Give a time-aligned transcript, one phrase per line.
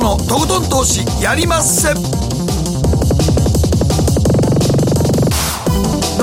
[0.00, 1.92] 誠のとことん投資やりまっせ。
[1.92, 2.00] ど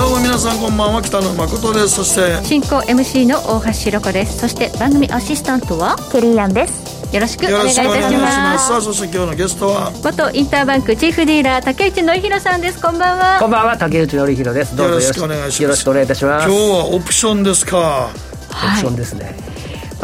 [0.06, 1.88] うも皆さんこんばんは北野誠です。
[1.90, 4.38] そして進行 MC の大橋ろ子です。
[4.38, 7.14] そして番組アシスタントはケリーアンです。
[7.14, 8.66] よろしくお願いいたします。
[8.68, 12.82] さあそして今日のゲストは元インターバンクチーフディーラー竹内典弘さんです。
[12.82, 13.38] こんばんは。
[13.38, 14.76] こんばんは竹内典弘です。
[14.76, 15.62] どうぞよろしくお願いします。
[15.62, 16.48] よろしくお願いいたします。
[16.48, 18.10] 今日はオプションですか、
[18.50, 19.36] オプションですね、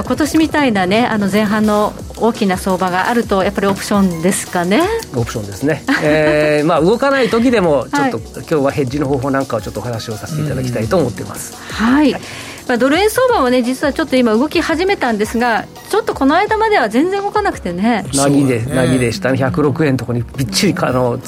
[0.02, 4.82] 今年みたいなねあの前半の大きな相場があるとやっぱりオプションですかね。
[5.14, 12.22] オプションですね、 えーまあ、動かない時でもちょっと、今日はヘッジの方法なんかをちょっとお話をさせていただきたいと思っています、はい、はい
[12.66, 18.04] まあ、ドル円相場もね実はちょっと今動き始めたんですがちょっとこの間までは全然動かなくてね。
[18.14, 19.30] なぎで、なぎでした。
[19.30, 21.18] ね106円のところにびっちりあの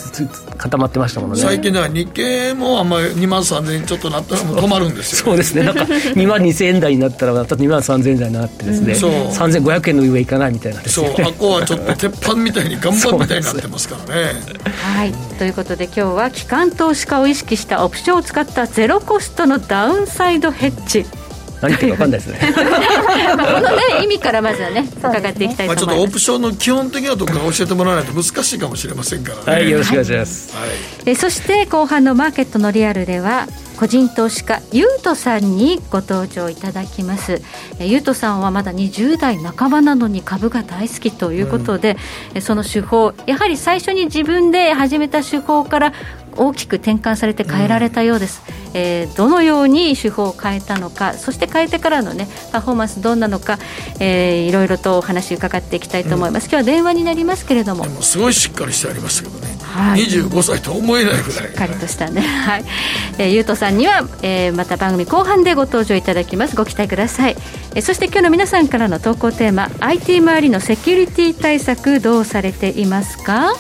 [0.56, 1.36] 固まってましたもんね。
[1.36, 5.62] 最近では日経もあんまり2万3000円ちょっとなったら止まるんですよ、ね、そうですね。
[5.62, 5.82] なんか
[6.16, 8.96] 2万2000円台になったらまた2万3000円台になってですね、う。
[8.96, 11.10] ん、3500円の上いかないみたいな、ね、そう。
[11.10, 14.32] あこはちょっと鉄板みたいに岩盤みたいになってますからね。
[14.82, 15.12] はい。
[15.38, 21.06] ということで今日は機関投資家を意識したオプションを使ったゼロコストのダウンサイドヘッジ
[21.60, 22.38] 何言ってるか分かんないですね。
[23.36, 29.42] このね意味からまずはね伺っていきたいと思います、まあ、ちょっとオプションの基本的なところ教えてもらわないと難しいかもしれませんからね。
[29.52, 30.68] はいよろしくお願いします、はい、
[31.06, 37.42] えそして後半のマーケットのリアルでは個人投資家ゆうとさんにご登場いただきます。
[37.78, 41.96] ゆうとさんはまだ20代半ばなのに株が大好きということで、
[42.34, 45.92] うん、その手法やはり最初に自分で始めた手法から
[46.36, 53.58] 大きく転換されて変えられたようです、うん、えー、どのように手法を変えたのかそして変えてからの、ね、パフォーマンスどんなのか、
[54.00, 57.84] えー、いろいろとお話伺っていきたいと思います、うん、今日は電話になりますけれども。
[58.02, 61.24] すごいしっかりしてありましたけどね、はい、25歳と思えないぐらい。
[61.24, 62.64] しっかりとしたね、 はい。
[63.18, 66.56] えー、ゆうとさんには、えー、また番組後半でご登場いただきます。
[66.56, 67.36] ご期待ください、
[67.74, 73.52] えー、そして今日の皆さんからの投稿テーマ IT 周りのセキュリティ対策どうされていますか？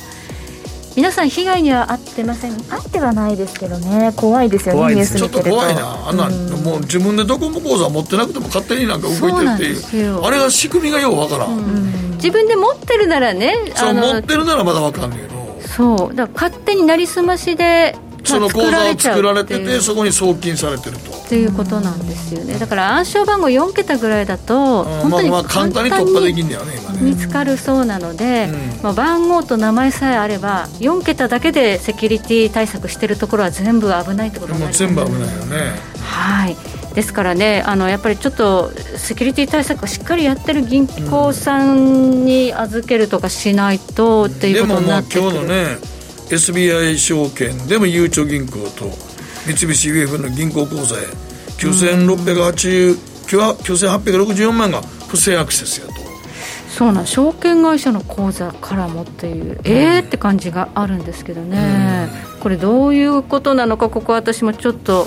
[0.96, 4.12] 皆さん被害には遭ってません遭ってはないですけどね。
[4.16, 6.08] 怖いですよねニュースちょっと怖いな。
[6.08, 15.36] あんな、うん、もう自分でドコモ口座持ってなくても勝手になんか動いてるっていうあれが仕組みがようわからん、うん、自分で持ってるならねそう持ってるならまだわかんないけど。
[15.60, 16.14] そう。
[16.14, 22.54] だから勝手になりすましでその口座を作られててそこに送金されてるとっていうことなんですよね。
[22.54, 28.48] だから暗証番号4桁ぐらいだと本当に簡単に突破できんだよね見つかるそうなので、
[28.82, 35.56] まあ、番号と名前さえあれば4桁だけでセキュリティ対策してるところは全部危ないってことになります、全部危ないよね。
[36.00, 36.56] はい。
[36.94, 45.20] ですからねあのやっぱりちょっとセキュリティ対策をしっかりやってる銀行さんに預けるとかしないとっていうことになってくる。
[45.20, 45.78] でももう今日のね
[46.30, 49.05] SBI 証券でもゆうちょ銀行と
[49.46, 50.98] 三菱 UF の銀行口座へ
[51.58, 55.94] 9864万が不正アクセスやと。
[56.68, 65.06] そうなん証券会社の口座からもっていう、うん、えーって感じがあるんですけどね、うん、これどういうことなのかここ私もちょっと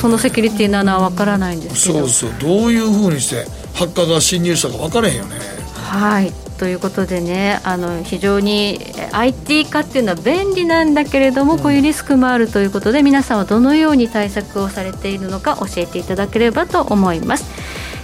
[0.00, 2.00] そのセキュリティなのは分からないんですけど。
[2.06, 5.36] そうそうどういうふうにしてハッカーが侵入したか分からへんよね。
[5.74, 8.78] はいということでねあの非常に
[9.12, 17.44] IT 化っていうのは便利なんだけれども、こういうリスクもあるということで皆さんはどのように対策をされているのか教えていただければと思います。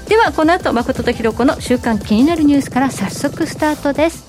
[0.09, 4.25] ではこの後誠とひろ子の週刊気になるニュースから早速スタートです。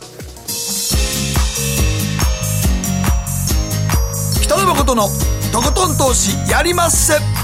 [4.44, 5.04] 北野誠の
[5.52, 7.39] とことん投資やりまっせ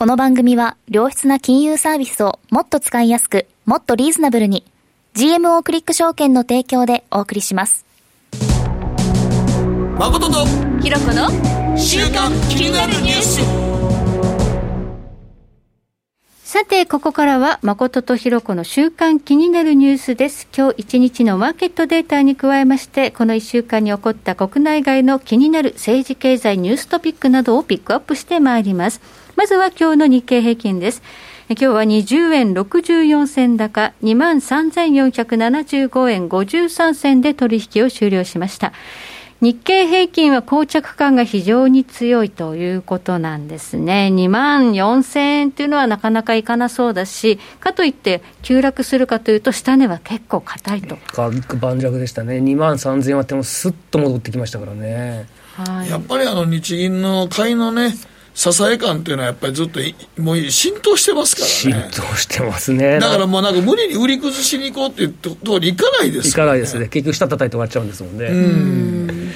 [0.00, 4.64] この番組は良質な金融サービスをもっと使いやすく、もっとリーズナブルに
[5.12, 7.84] GMO クリック証券の提供でお送りします。
[9.98, 10.46] 誠と
[10.80, 11.28] ひろ子の
[11.76, 13.70] 週刊気になるニュース。
[16.50, 20.48] さて、ここからは、誠とひろ子の週刊気になるニュースです。
[20.56, 29.02] 今日一日のマーケットデータに加えまして、この一週間に起こった国内外の気になる政治経済ニューストピックなどをピックアップしてまいります。
[29.40, 31.00] まずは今日の日経平均です。
[31.48, 38.74] 今日は20円64銭高、23,475円53銭で取引を終了しました。
[39.40, 44.10] 日経平均は膠着感が非常に強いということなんですね。
[44.12, 50.98] 2万4000円っていうのはなかなかいかなそうだし、かといって急落するかというと、下値は結構硬いと。
[51.16, 52.40] 盤石でしたね。
[52.40, 55.24] 2万3000円割ってもすっと戻ってきましたからね。
[55.54, 57.94] はい、やっぱりあの日銀の買いのね、
[58.40, 59.80] 支え感っていうのはやっぱりずっと
[60.16, 69.30] もう浸透してますからね浸透してますねだからもうなんか無理に売り崩しに行こうっていうところにいかないですよ、ね、いかないですね結局下叩いて終わっちゃうんですもんねうん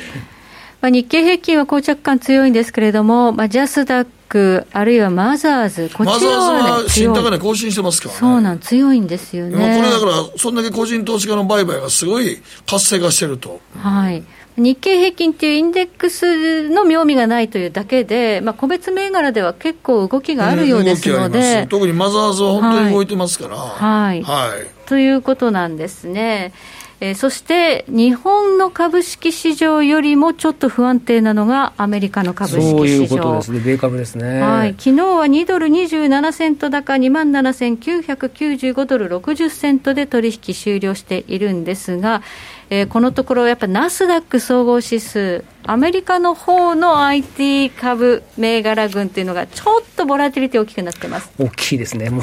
[0.81, 8.21] まあ、日経平均は膠着感強いんですけれども、まあ、ジャスダック、あるいはマザーズ、こちらは、ね、マザーズは新高値更新してますからね。
[8.21, 9.55] そうなん、強いんですよね。
[9.55, 13.63] これだから、そんだけ個人投資家の売買がすごい活性化してると。
[13.79, 14.23] はい。
[14.57, 23.57] 日経平均っていうインデックスの妙味がないというだけで、まあ、個別銘柄では結構動きがあるようですので、うん、特にマザーズは本当に動いてますから。
[23.57, 26.53] はい、はい、ということなんですね。
[27.01, 32.77] えー、そして日本の株式市場よりもちょっと不安定なのがアメリカの株式市場。
[32.79, 42.23] そういうことですね、米株ですね、はい、昨日は2ドル27セント高、2万7995ドル60セントで取引終了しているんですが、
[42.71, 51.31] えー、このところ、やっぱナスダック総合指数、アメリカの方の IT 株銘柄群っていうのが、ちょっとボラティリティ大きくなってます。
[51.39, 52.23] 大きいですね、もう。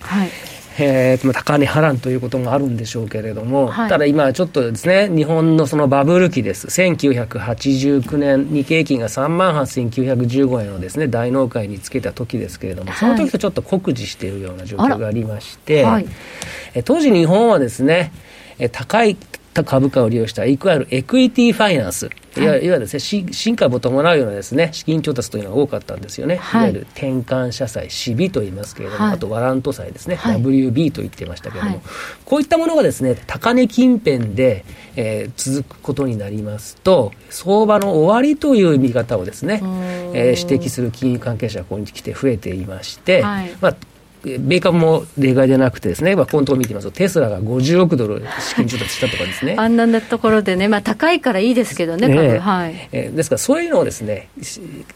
[0.00, 16.06] はいえー、高値波乱ということもあるんでしょうけれども、はい、ただ今、ちょっとですね、日本のそのバブル期です、1989年、日経平均が3万8915円をですね大納会につけた時ですけれども、その時とちょっと酷似しているような状況がありまして、はい、
[16.84, 18.12] 当時、日本はですね、
[18.72, 19.16] 高い
[19.62, 26.36] 株価を利用したいわゆるエクイティファイナンス、いわゆるですね、新株を伴うようなですね、資金調達というのが多かったんですよね。
[26.36, 31.82] はい、いわゆる転換社債、 CB と言いますけれども、はい、あとワラント債ですね、はい、WB と言ってましたけれども、
[32.24, 34.64] こういったものがですね、高値近辺で、
[34.96, 39.60] えー、続くことになりますと、相場の終わりという見方をですね、
[40.14, 43.22] えー、指摘する金融関係者がここに来て増えていまして、
[43.60, 43.76] まあ
[44.24, 49.56] 米株も例外でなくてですね、まあ、このところ見てみますと、テスラが50億ドル資金調達したとかですね。
[49.58, 54.28] あんなところでね、まあ、高いからいいですけどね、ねはい、えー、ですから、そういうのをですね、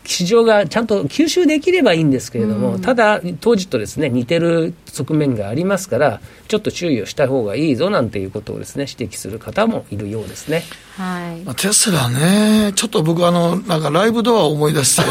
[0.04, 10.62] 市場がちゃんと吸収できればいいんですけれども、うん、ただ、当時とですね、似てる側面がありますから、ちょっと注意をした方がいいぞなんていうことをですね、指摘する方もいるようですね。
[10.98, 15.02] はいまあ、テスラね、ちょっと僕あの、なんかライブドアを思い出して、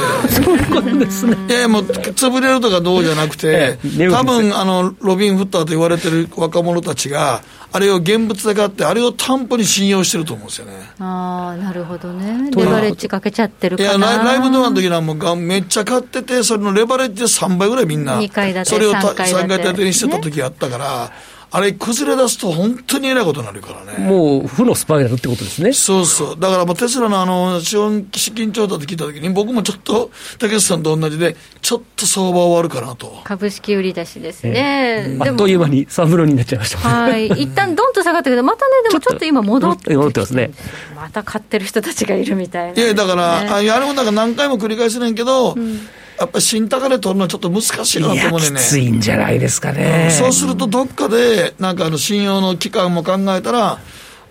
[0.43, 1.37] そうですね。
[1.47, 3.79] いやもう、潰れるとかどうじゃなくて、
[4.11, 7.41] 多分あのロビン・フッターと言われてる若者たちが、
[7.71, 10.73] あれを現物で買って、あれを担保に信用してると思うんですよね。
[10.99, 12.51] ああ、なるほどね。
[12.51, 21.11] レバレッジかけちゃってるかいや、ライブドアの時はもうめっちゃ買ってて、それのレバレッジで3倍ぐらいみんな、2階建てそれを3階建てにしてた時あったから、
[21.49, 24.05] あれ崩れ出すと本当にえらいことになるからね。
[24.05, 25.71] もう負のスパイラルってことですね。
[25.71, 26.39] そうそう。
[26.39, 33.21] だからもうテスラのあの、資本、資金調達聞いたときに、僕もちょっと、竹内さんと同じで、ちょっと相場終わるかなと。
[33.23, 35.05] 株式売り出しですね。
[35.07, 37.27] えー、あっという間にサブロになっちゃいました、はい。
[37.41, 40.51] 一旦どんと下がったけど、またね、でもちょっと今戻って戻ってますね。
[40.95, 45.87] また買ってる人たちがいるみたいな、ね、いや、だから、ああれもだから何回も繰り返せないけど、うん
[46.19, 50.09] やっぱり新高値取るのはちょっと難しいなと思うねきついんじゃないですかね。
[50.11, 53.79] そうすると、どっかで、なんかあの信用の期間も考えたら、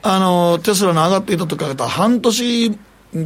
[0.02, 2.70] あのテスラの上がっていたとか、半年っ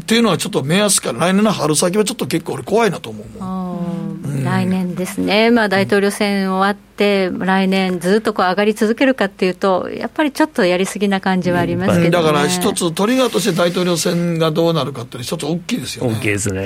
[0.04, 4.09] ていうのはちょっと目安から、来年の春先はちょっと結構俺、怖いなと思うもん。
[4.44, 16.12] 来年ですね、まあ、大統領選終わって、来年ずっとこう上がり続けるかっていうと、やっぱりちょっとやりすぎな感じはありますけど、ね、だから一つ、トリガーとして大統領選がどうなるかって、一つ大きいですよね。
[16.12, 16.60] 大きいですね。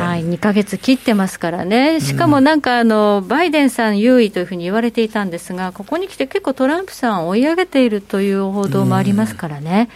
[0.00, 9.88] はい、2か月切ってますからね、しかもなんかあの、バイデンさん優位というふうに言われていたんですが、ここに来て結構トランプさん追い上げているという報道もありますからね、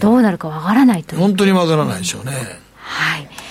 [0.00, 2.32] どうなるかわからないと本当にわからないでしょうね。
[2.76, 3.47] はい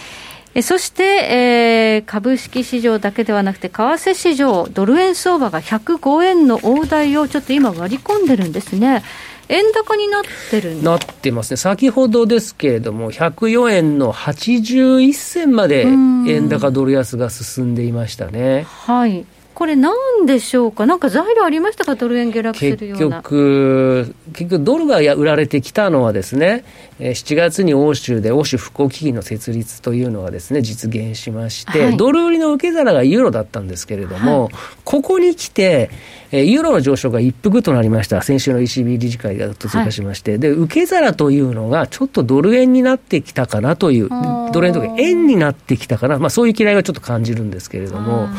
[0.62, 9.04] そして、えー、株式市場だけではなくて、為替市場、ドル円相場が105円の大台をちょっと今、割り込んでるんですね。
[9.50, 18.66] 円高になってるなってますね、先ほどですけれども、104円の81銭まで円高ドル安が進んでいましたね。
[18.68, 19.26] はい
[19.58, 23.24] これ、なんでしょうか、なんか材料ありましたか、ドル円下落するような。
[23.24, 26.64] 結局、結局ドルが売られてきたのはですね、
[27.00, 35.90] 7月に欧州で欧州復興基金の設立というのがですね、実現しまして、はい、ドル売りの受け皿がユーロだったんですけれども、はい、ここに来て、
[36.32, 44.10] ユーロの上昇が一服となりました、先週の ECB 理事会が通過しまして、はい、で受け皿というのがちょっとドル円になってきたかなという、
[44.54, 48.30] ドル円とか円になってきたかな、まあ、そういう嫌いがちょっと感じるんですけれども。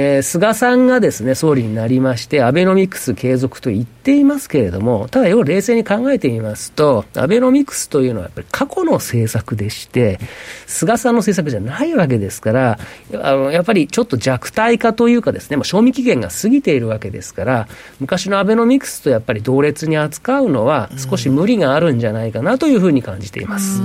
[0.00, 10.20] えー、菅さんがですね、総理になりまして、アベノミクス継続と言ってていますけれども、ただ、要は冷静に考えてみますと、アベノミクスというのはやっぱり過去の政策でして、
[10.66, 12.78] 菅さんの政策じゃないわけですから、
[13.12, 17.68] あのやっぱりちょっと弱体化というかですね、もう賞味期限が過ぎているわけですから、
[18.00, 23.82] 昔のアベノミクスとやっぱり同列に扱うのは、少し無理があるんじゃないかなというふうに感じています。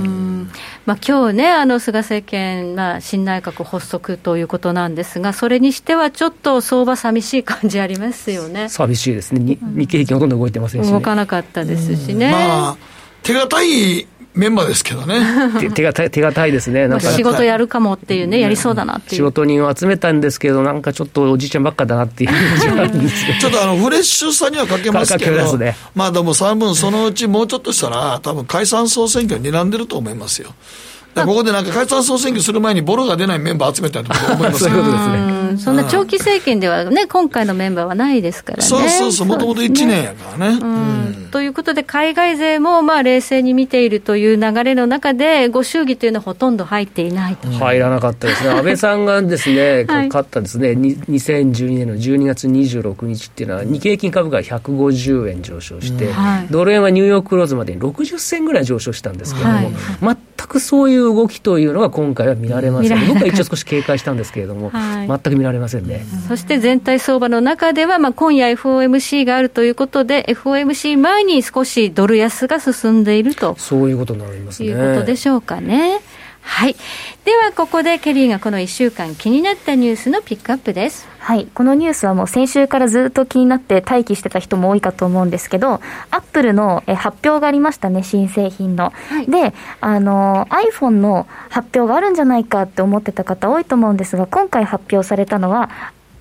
[0.86, 8.68] まあ今日ね、あの菅政権、まあ、新内閣発足ということなんですが、それにしてははちょっと相場、寂しい感じありますよね。
[8.68, 12.30] 寂しいですね、日経平均ほとんど動いてませんし、ね、動かなかったですしね。
[12.30, 12.76] まあ、
[13.22, 15.20] 手堅いメンバーですけどね。
[15.74, 16.88] 手が手堅いですね。
[16.88, 19.16] なんか仕事やるかもっていうね、やりそうだなっていう。
[19.16, 30.52] 仕事人を集めたんですけど、なんかちょっとおじいちゃんばっかだなっていう感じがあるんですちょっとあの、フレッシュさにはかけますけど、ね、まあでも多分そのうちもうちょっとしたら、多分解散総選挙に睨んでると思いますよ。
[31.14, 35.34] ここでなんか解散総選挙する前にボロが出ないメンバー集めたいと思いますそういうことですね。
[35.58, 38.64] そんな長期政権ではね、今回のメンバーはないですからね。
[38.64, 40.58] そうそうそう、もともと1年やからね。
[41.30, 47.48] ということで、海外勢もまあ冷静に見ているという流れの中で、ご祝儀というのはほとんど入っていないと。
[47.48, 48.50] 入らなかったですね。
[48.54, 56.08] 安倍さんがですね、勝ったですね、2012年の12月26日っていうのは、日経平均株価が150円上昇して、
[56.50, 60.16] ドル円はニューヨーククローズまでに60銭ぐらい上昇したんですけれども、全
[60.46, 73.54] くそういう動きというのが今回は見られません、僕は一応少し警戒したんですけれども、はい、全く見られませんね、そして全体相場の中では、まあ、今夜 FOMC があるということで、FOMC 前に少しドル安が進んでいると。
[73.58, 74.68] そういうことになりますね。
[74.68, 76.00] いうことでしょうかね。
[76.44, 76.76] はい。
[77.24, 81.08] では、ここでケリーがこの1週間気になったニュースのピックアップです。
[81.18, 81.46] はい。
[81.54, 88.92] このニュースはもう先週からずっと気になって待機してた人も多いかと思うんですけど、アップルの発表がありましたね、新製品の。
[89.08, 95.70] はい、で、あの、iPhone の発表があるんじゃないかって思ってた方多いと思うんですが、今回発表されたのは、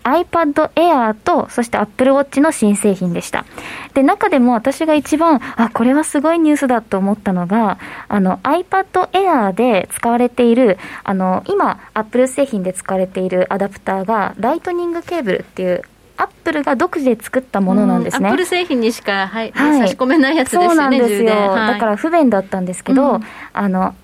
[0.03, 3.45] iPad Air と、そして Apple Watch の新製品でした。
[3.93, 15.81] で、中でも私が一番、あ、これはすごいニュースだと思ったのが、あの、iPad Air で使われている、あの、今、Apple 製品で使われているアダプターが、ライトニングケーブルっていう、
[16.15, 18.27] アップルが独自で作ったものなんですね。
[18.27, 20.67] アップル製品にしか、はい、はい、差し込めないやつですよね。
[20.67, 21.29] そうなんですよ。
[21.33, 23.95] はい、だから不便だったんですけど、うん、あの、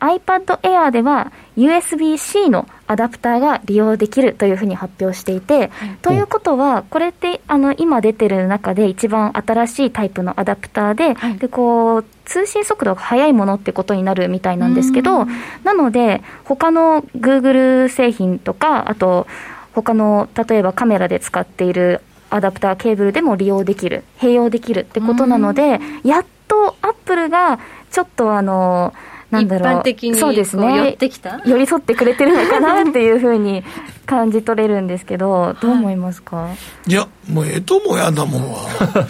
[0.00, 5.70] iPad Air では USB-C のアダプターが利用できるというふうに発表していて、はい、
[6.02, 15.26] ということは、これってあの今出てる中で一番新しいタイプのアダプターで、はい、でこう通信速度が速いものってことになるみたいなんですけど、
[15.64, 19.26] なので、他の Google 製品とか、あと、
[19.72, 22.00] 他の例えばカメラで使っている
[22.30, 27.58] アダプターケーブルでも利用できる、併用できるってことなので、やっとアップルが
[27.90, 28.92] ちょっとあの、
[29.34, 29.72] なんだろう。
[29.72, 30.76] 一般的にそうですね。
[30.76, 31.40] 寄ってきた？
[31.44, 33.62] 寄り添ってくれてるのかなっていうふうに
[34.06, 36.50] 感じ取れるんですけどどう思いますか、
[36.86, 39.06] い、やもうえともやだもんは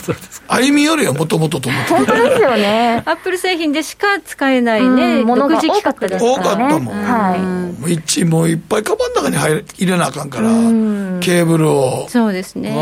[0.47, 1.95] 歩み寄りはもともとと思って。
[1.95, 3.03] 本当ですよね。
[3.05, 7.41] アップル製品でしか使えないね、ものが多かったですからね多かったもん、はい、
[7.81, 10.49] もう一もういっぱいカバンの中に入入れなあかんから、
[11.21, 12.07] ケーブルを。
[12.09, 12.75] そうですね、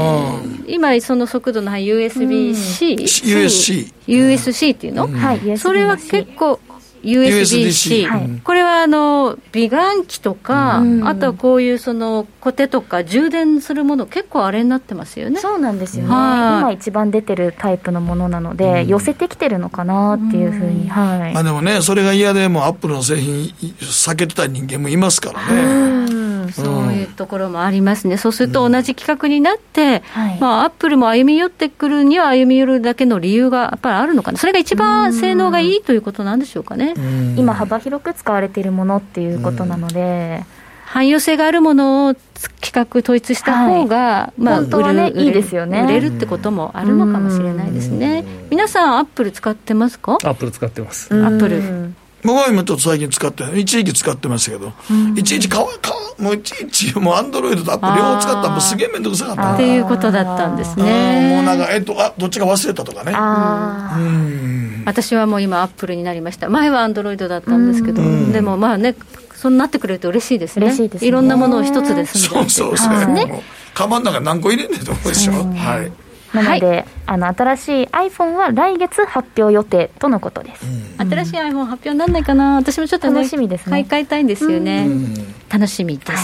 [0.66, 6.60] 今その速度の USB-C、USC USC っていうの、はい、それは結構
[7.02, 15.40] USB-C、はい、これはあの美顔器とか、うん、あとはこういうそのコテとか充電するもの結構あれになってますよね。
[15.40, 26.21] そうなんですよね、今一番出てるタイプのものなので、うん、寄せてきてるのかなっていうふうに、はい、まあ、でもねそれが嫌でもアップルの製品避けてた人間もいますからね、
[26.52, 36.94] そういうところもありますね、そうすると同じ企画になって、うんまあ、アップルも歩み寄ってくるには歩み寄るだけの理由がやっぱりあるのかな、それが一番性能がいいということなんでしょうかね。
[37.36, 40.44] 今、幅広く使われているものっていうことなので。
[40.84, 42.14] 汎用性があるものを
[42.60, 45.84] 規格統一した方が、はい、まあ、本当はね、いいですよね。
[45.84, 48.26] 売れるってこともあるのかもしれないですね。
[48.50, 50.18] 皆さん、アップル使ってますか？
[50.22, 51.08] アップル使ってます。
[51.14, 51.94] アップル。
[52.22, 54.74] 僕は今ちょっと最近使って一時期使ってましたけど、
[55.16, 68.02] いちいちかわかもういちいちもうアンドロイドとアップ両方使ったらもうすげえ面倒くさかったっていうことだったんですねもうなんかえっとあどっちか忘れたとかねうん私はもう今アップルになりました前はアンドロイドだったんですけど
[68.32, 68.94] でもまあね
[69.42, 70.66] そうなってくれると嬉しいですね。
[70.66, 71.08] 嬉しいですね。
[71.08, 73.06] いろんなものを一つで済んでそうそうそう。
[73.12, 73.42] ね。
[73.74, 75.32] カバンの中何個入れんねんと思うでしょ。
[75.32, 75.92] はい。
[76.32, 82.56] なので、はい、あの新しい iPhone は来月発表予定とのことです、うん、新しい iPhone 発表にならないかな。
[82.56, 83.70] 私もちょっと、ね、楽しみですね。
[83.70, 85.14] 買い替えたいんですよね、うん、
[85.48, 86.20] 楽しみです、はい、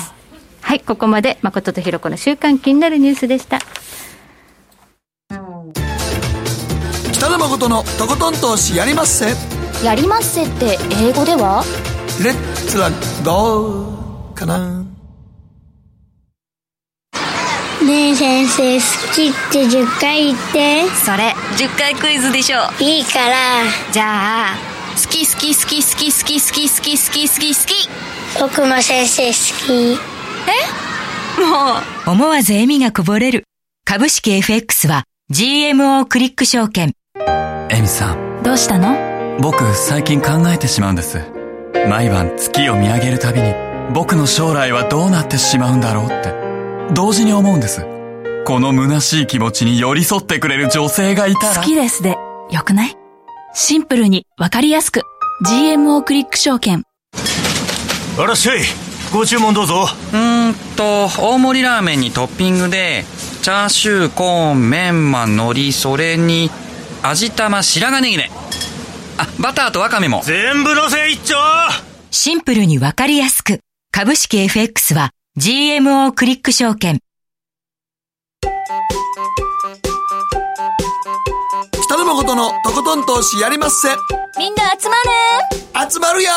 [0.62, 3.58] はい、ここまで誠とひろ子の週刊気になるニュースでした。
[7.12, 9.26] 北野誠のとことん投資やりまっせ。
[9.84, 11.62] やりまっせって英語では？
[12.24, 12.90] レッツは
[13.24, 14.87] どうかな
[17.88, 20.86] ねえ先生好きって10回言って。
[20.94, 23.62] それ10回クイズでしょいいから。
[23.90, 24.56] じゃあ
[24.94, 27.88] 好き好き好き好き好き好き好き好き好き好き
[28.38, 29.32] 僕も先生好
[29.66, 29.98] き。
[31.40, 31.40] え？
[31.40, 32.10] もう。
[32.10, 33.44] 思わず笑みがこぼれる。
[33.86, 36.92] 株式 FX は GMO クリック証券。
[37.70, 38.42] エミさん。
[38.42, 39.38] どうしたの？
[39.40, 41.22] 僕最近考えてしまうんです。
[41.88, 43.54] 毎晩月を見上げるたびに
[43.94, 46.47] 僕の将来はどうなってしまうんだろうって
[46.94, 47.86] 同時に思うんです。
[48.46, 51.60] この虚しい気持ちに寄り添ってくれる女性がいたら。
[51.60, 52.16] 好きですで、
[52.50, 52.96] よくない？
[53.54, 55.02] シンプルにわかりやすく。
[55.46, 56.84] GMO クリック証券。
[58.18, 58.60] あらっしゃい。
[59.12, 59.86] ご注文どうぞ。
[60.12, 63.04] うーんと、大盛りラーメンにトッピングで、
[63.42, 66.50] チャーシュー、コーン、メンマ、海苔、それに、
[67.02, 68.30] 味玉、白髪ネギね。
[69.16, 70.22] あ、バターとワカメも。
[70.24, 71.36] 全部のせ一丁
[72.10, 73.60] シンプルにわかりやすく。
[73.92, 76.98] 株式 FX は GMO クリック証券。
[81.84, 83.86] 北野誠のとことん投資やりまっせ。
[84.36, 84.96] みんな集ま
[85.84, 86.30] る集まるよ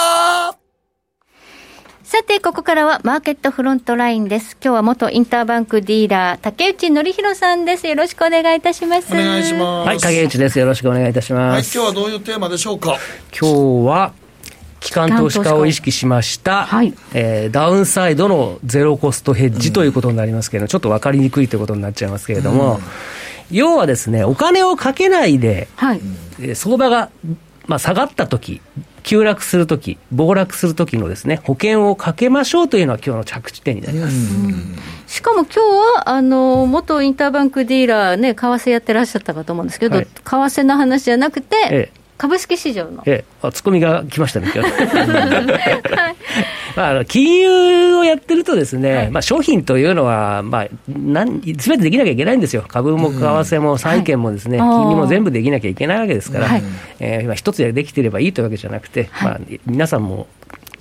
[2.04, 4.56] さて、ここからはマーケットフロントラインです。
[4.64, 7.88] 今日は元インターバンクディーラー、竹内則弘さんです。
[7.88, 9.12] よろしくお願いいたします。
[9.12, 9.88] お願いします。
[9.88, 10.60] はい、影内です。
[10.60, 11.76] よろしくお願いいたしはい、ます。
[11.76, 13.00] 今日はどういうテーマでしょうか？
[13.32, 13.50] 今
[13.84, 14.14] 日は、
[14.82, 16.94] 機関投資家を意識しました、はい。
[17.14, 22.82] えーダウンサイドのゼロコストヘッジということになりますけれども、ちょっと分かりにくいということになっちゃいますけれども、
[23.52, 26.02] 要はですね、お金をかけないで、はい。
[26.40, 27.10] えー相場が、
[27.68, 28.60] まあ、下がったとき、
[29.04, 34.16] 急落するとき、暴落するときのですね、保険をかけましょうというのは今日の着地点になります。
[35.08, 40.06] しかも今日は、あの、元インターバンクディーラーね、為替やってらっしゃったかと思うんですけど、はい。
[40.06, 43.02] 為替の話じゃなくて、ええ株式市場の。
[43.08, 44.54] ええ、あツッコミが来ましたね、
[46.78, 52.64] まあ、あの金融をやってるとですね、まあ、商品というのは、まあ、なんすべてできなきゃいけないんですよ。
[52.68, 56.64] 株も為替も債券もですね、はい金利も全部できなきゃいけないわけですから、はい。
[57.00, 60.28] えーまあ、一つでできてればいいというわけじゃなくて、まあ、皆さんも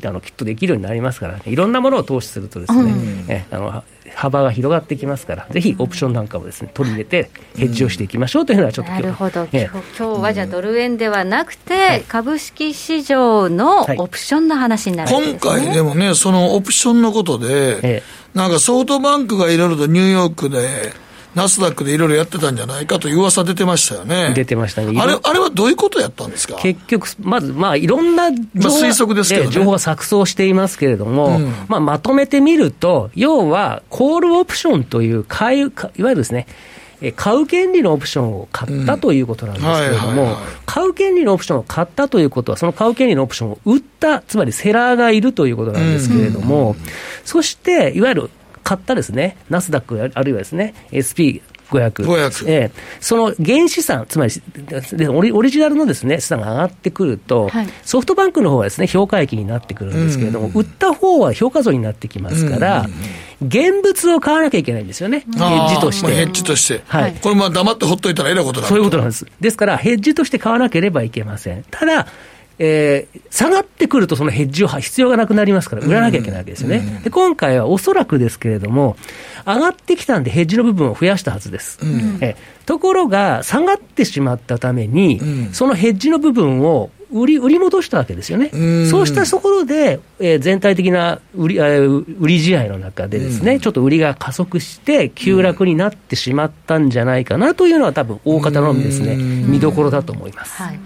[0.08, 9.02] あのきっとできるようになりますから、いろんなものを投資するとですね、えあの幅が広がってきますから、ぜひオプションなんかをですね取り入れて、ヘッジをしていきましょうというのは、ちょっと今日。
[9.04, 9.70] なるほど、ええ。
[9.72, 15.64] 今日今日はじゃあドル円ではなくて、株式市場のオプションの話になるわけ今ですね。
[15.64, 18.02] 回でもね、そのオプションのことで、え。
[18.34, 20.68] なんかソフトバンクがいろいろとニューヨークで、
[21.34, 24.32] ナスダックでいろいろやってたんじゃないかという噂出てましたよね。
[24.34, 25.00] 出てましたね。
[25.00, 26.56] あれ、あれはどういうことやったんですか？
[26.56, 28.38] 結局、まず、まあ、いろんな情
[28.70, 29.46] 報,、推測ですけどね。
[29.46, 31.54] ええ情報が錯綜していますけれども、うん。
[31.68, 36.46] まあ、まとめてみると、要は、コールオプションという買い、かいわゆるですね、
[37.02, 46.76] え買う権利のオプションを買ったということなんですけれども買う権利のオプションを買ったということは、その買う権利のオプションを売った、つまりセラーがいるということなんですけれども、
[47.24, 48.30] そして、いわゆる
[48.70, 52.70] 買ったですね、ナスダックあるいはですね、SP、500、500ええ。
[53.00, 54.32] その原資産、つまり
[54.92, 57.68] でオリオリジナルのです、ね、資産が上がってくると、はい。
[57.82, 62.86] ソフトバンクの方はですね評価益になってくるんですけれども、売った方は評価損になってきますから、
[63.44, 66.14] 現物を買わなきゃいけないんですよね、ヘッジとして。
[66.14, 66.84] ヘッジとして。
[66.86, 67.14] はい。
[67.20, 69.26] これまあ黙ってほっといたらえらいことになるそういうことなんです。
[69.40, 71.64] ですから、ヘッジとして買わなければいけません。
[71.72, 72.06] ただ、
[72.62, 77.00] えー下がってくると、そのヘッジを必要がなくなりますから、売らなきゃいけないわけですよね。
[77.04, 78.96] で今回はおそらくですけれども、
[79.46, 81.78] 上がってきたんで、ヘッジの部分を増やしたはずです。
[82.20, 85.20] えところが、下がってしまったために、
[85.52, 88.50] そのヘッジの部分を売り売り戻したわけですよね。
[88.90, 100.60] そうしたところで、えー全体的な売りあー売り試合の中でですね、ちょっと売りが加速して、急落になってしまったんじゃないかなというのは、多分大方のですね、見どころだと思います。
[100.60, 100.80] はい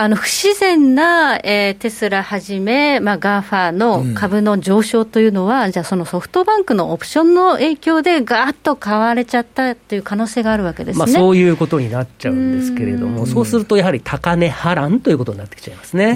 [0.00, 11.04] あの不自然な、えーテスラはじめ、まあ、 GAFA の株の上昇というのは、じゃあ、そのソフトバンクのオプションの影響で、ガーッと買われちゃったという可能性があるわけですね。
[11.04, 16.12] まあ、そういうことになっちゃうんですけれども、そうするとやはり高値波乱ということになってきちゃいますね。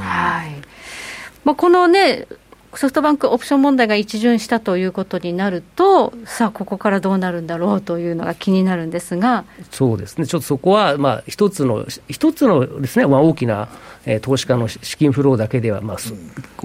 [0.00, 0.52] はい
[1.44, 2.26] まあ、このね、
[2.74, 13.68] ソフトバンクオプション問題が一巡したということになると、さあ、ここからどうなるんだろうというのが気になるんですが、そうですね、ちょっとそこは、まあ、一つの、一つのですね、まあ、大きな、
[14.04, 16.14] えー投資家の資金フローだけでは、まあ、そ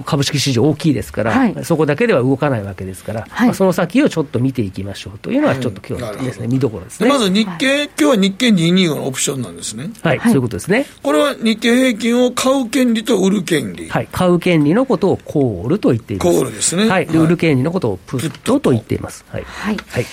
[0.04, 1.64] 株式市場大きいですから、はい。
[1.64, 3.48] そこだけでは動かないわけですから、はい。
[3.48, 7.06] まあ、その先をちょっと見ていきましょうというのは、ちょっと今日のですね、見どころですね。
[7.06, 9.90] でまず日経、今日は日経225のオプションなんですね。
[10.02, 10.86] はい、そういうことですね。
[11.02, 13.88] これは日経平均を買う権利と売る権利。
[13.88, 16.30] はい、買う権利のことをコールと言っています。
[16.30, 19.24] コールですねはい、ではい売る権利のことをプットと言っています。
[19.28, 19.44] はい。
[19.44, 20.06] はいはい。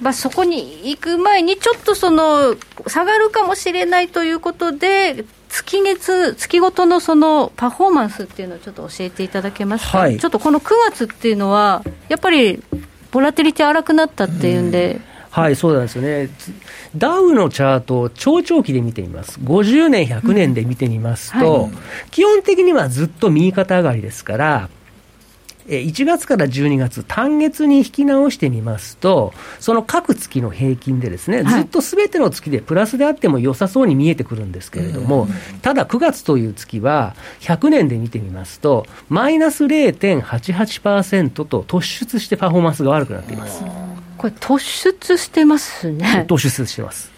[0.00, 2.54] まあ、そこに行く前に、ちょっとその
[2.86, 12.62] 下がるかもしれないということで、月月、月ごとのそのパフォーマンスっていうのをちょっと教えていただけますか、はいちょっとこの9月っていうのは、やっぱり
[13.10, 16.30] ボラティリティ荒くなったっていうんで、はい、そうなんですよね。
[16.96, 19.38] ダウのチャートを長長期で見てみます。
[19.40, 21.72] 50年、100年で見てみますと、はい
[22.10, 24.85] 基本的にはずっと右肩上がりですから、え
[25.68, 35.26] 1月から12月、単月に引き直してみますと、その各月の平均でですね、はいずっとすべての月でプラスであっても良さそうに見えてくるんですけれども、
[35.62, 43.64] ただ9月という月は、100年で見てみますと、マイナス0.88%と突出してパフォーマンスが悪くなっています。
[44.18, 46.26] これ、突出してますね。
[46.28, 47.15] 突出してます。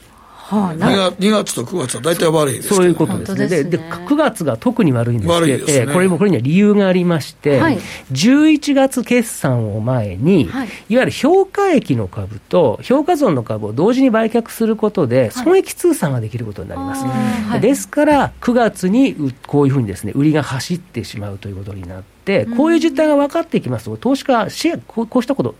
[0.48, 3.48] はあ、2, 月2月と9月は大体悪いです、ね、そういうことですね。
[3.48, 7.78] でで9月が特に悪いんですけど、ね、えー、これもこれには理由がありまして、はい、
[8.12, 25.54] 11月決算を前に、はい、いわゆる評価益の株と評価損の株を同時に売却することで、損益通算ができることになります、はい、ですから9月にこういうふうにですね売りが走ってしまうということになって、こういう実態が分かってきますと、投資家、シェアこうしたこと、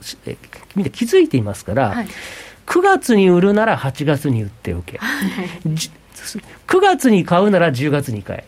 [0.75, 2.09] みんな気づいていますから、はい、
[2.69, 8.45] 9月に売るなら8月に売っておけ、はい、9月に買うなら10月に買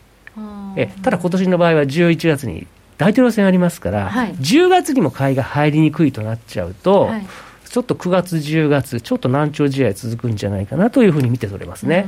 [0.77, 7.27] え、えただ今年の場合は11月に大統領選ありますから、はい、10月にも買いが入りにくいとなっちゃうと、はい、
[7.67, 12.05] ちょっと9月、10月、ちょっと難聴試合続くんじゃないかなというふうに見て取れますね。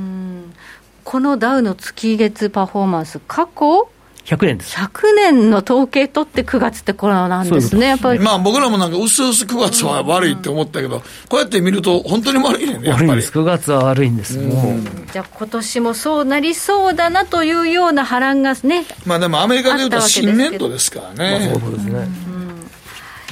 [1.03, 3.89] このダウの月月パフォーマンス、過去
[4.25, 4.77] 100年です。
[4.77, 8.19] 100年の統計取って9月ってこれなんですね、やっぱり。
[8.19, 13.09] まあ僕らもなんか、うすうす9月は悪いって思ったけど、こうやって見ると、本当に悪いね、やっぱり。
[13.09, 15.11] 悪いです、9月は悪いんです、もう。
[15.11, 18.85] じゃあ、今年もそうなりそうだなというような波乱がね。
[19.05, 21.49] まあでも、アメリカでいうと新年度ですからね。
[21.49, 22.07] まあ、そうですね。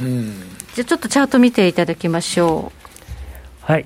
[0.02, 0.34] うん。
[0.76, 2.74] じゃあ、ちょっとチャート見ていただきましょ
[3.66, 3.72] う。
[3.72, 3.86] はい。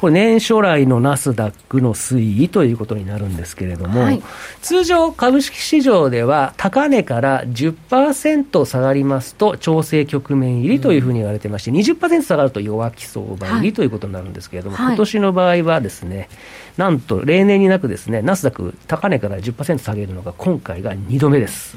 [0.00, 4.22] これ年初来のナスダックの推移ということになるんですけれども、はい、
[4.62, 16.30] 通常株式市場では高値から10%下がりますと調整局面入りというふうに言われてまして、うん、20%下がると弱気相場入りということになるんですけれども、はい、今年の場合はですね、
[16.78, 21.76] なんと例年になくですね、ナスダック高値から10%下げるのが今回が2度目です。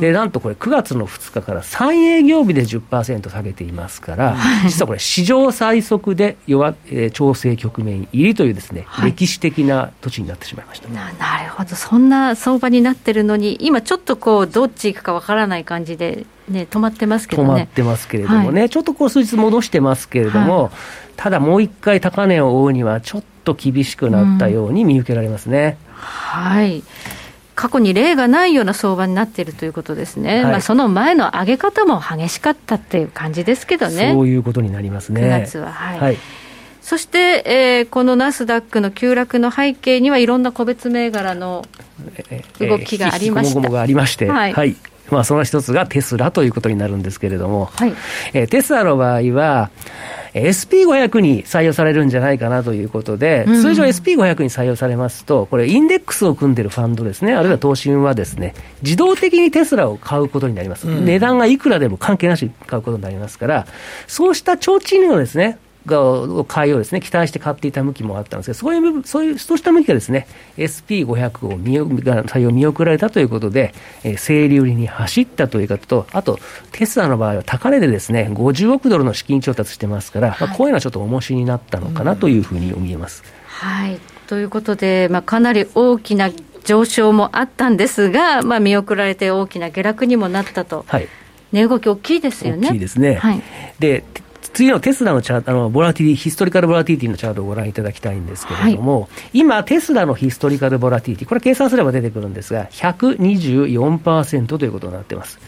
[0.00, 10.88] で、なんとこれ9月の2日から3営業日で10%下げていますから、はい、実はこれ史上最速で弱、えー、調整局面入りというですね、はい、歴史的な土地になってしまいました。
[10.88, 17.48] ななるほど、そんな相場になってるのに、今ちょっとこう、どっち行くかわからない感じで、ね、止まってますけどね。
[17.48, 20.70] 止まってますけれどもね、はい、ちょっとこう数日戻してますけれども、
[21.16, 25.78] ただもう一回高値を追うには、ちょっと厳しくなったように見受けられますね。
[25.88, 26.82] うん、はい
[27.56, 35.22] 過去に例がないような相場になっているということですね、はい、まあ、その前の上げ方も激しかったっていう感じですけどね、そういうことになりますね。
[35.22, 36.18] 9月は、はい、はい、
[36.82, 41.64] そして、えー、このナスダックの急落の背景には、いろんな個別銘柄の
[42.60, 43.58] 動きがありました。
[43.58, 44.76] えー、えー、がありまして、はい、はい。
[45.10, 47.94] まあ、その一つがテスラということになるんですけれども、はい。
[48.34, 49.70] えー、テスラの場合は、
[50.40, 60.88] SP500 に採用されるんじゃないかなということで、うん、通常 SP500 に採用されますと、これ、インデックスを組んでるファンドですね、あるいは投資はですね、自動的にテスラを買うことになります。
[60.88, 63.66] うん、値段がいくらでも関係なしに買うことになりますから、
[64.06, 73.72] そうした提灯のですね、が買いをですね、期待して買っていた向きもあったんですけど、そういう、そういう、そうした向きがですね、SP500 を見が採用見送られたということで、
[74.04, 76.38] えー、整理売りに走ったという方と、あと、
[76.72, 83.22] テスラの場合は高値でですね、50億ドルの資金調達してますから、はい、まあ、こういうのはちょっと重しになったのかなというふうに見えます。
[83.46, 83.98] はい。
[84.26, 86.30] ということで、まあ、かなり大きな
[86.64, 90.84] 上昇もあったんですが、まあ、見送られて大きな下落にもなったと。
[90.88, 91.08] はい。
[91.52, 92.68] 値動き大きいですよね。
[92.68, 93.14] 大きいですね。
[93.14, 93.42] はい。
[93.78, 94.04] で、
[94.56, 105.38] 次のテスラのチャート、あの、ボラティリ、ヒストリカルボラティリティのチャートをご覧いただきたいんですけれども、はい、今、テスラのヒストリカルボラティリティ、これ計算すれば出てくるんですが、124%ということになってます。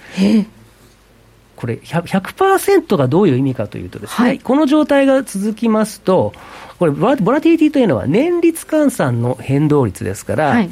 [1.56, 6.34] これ100、100%がどういう意味かというとですね、はい、この状態が続きますと、
[6.78, 10.70] これボラ、ボラティリティというのは年率換算の変動率ですから、はい、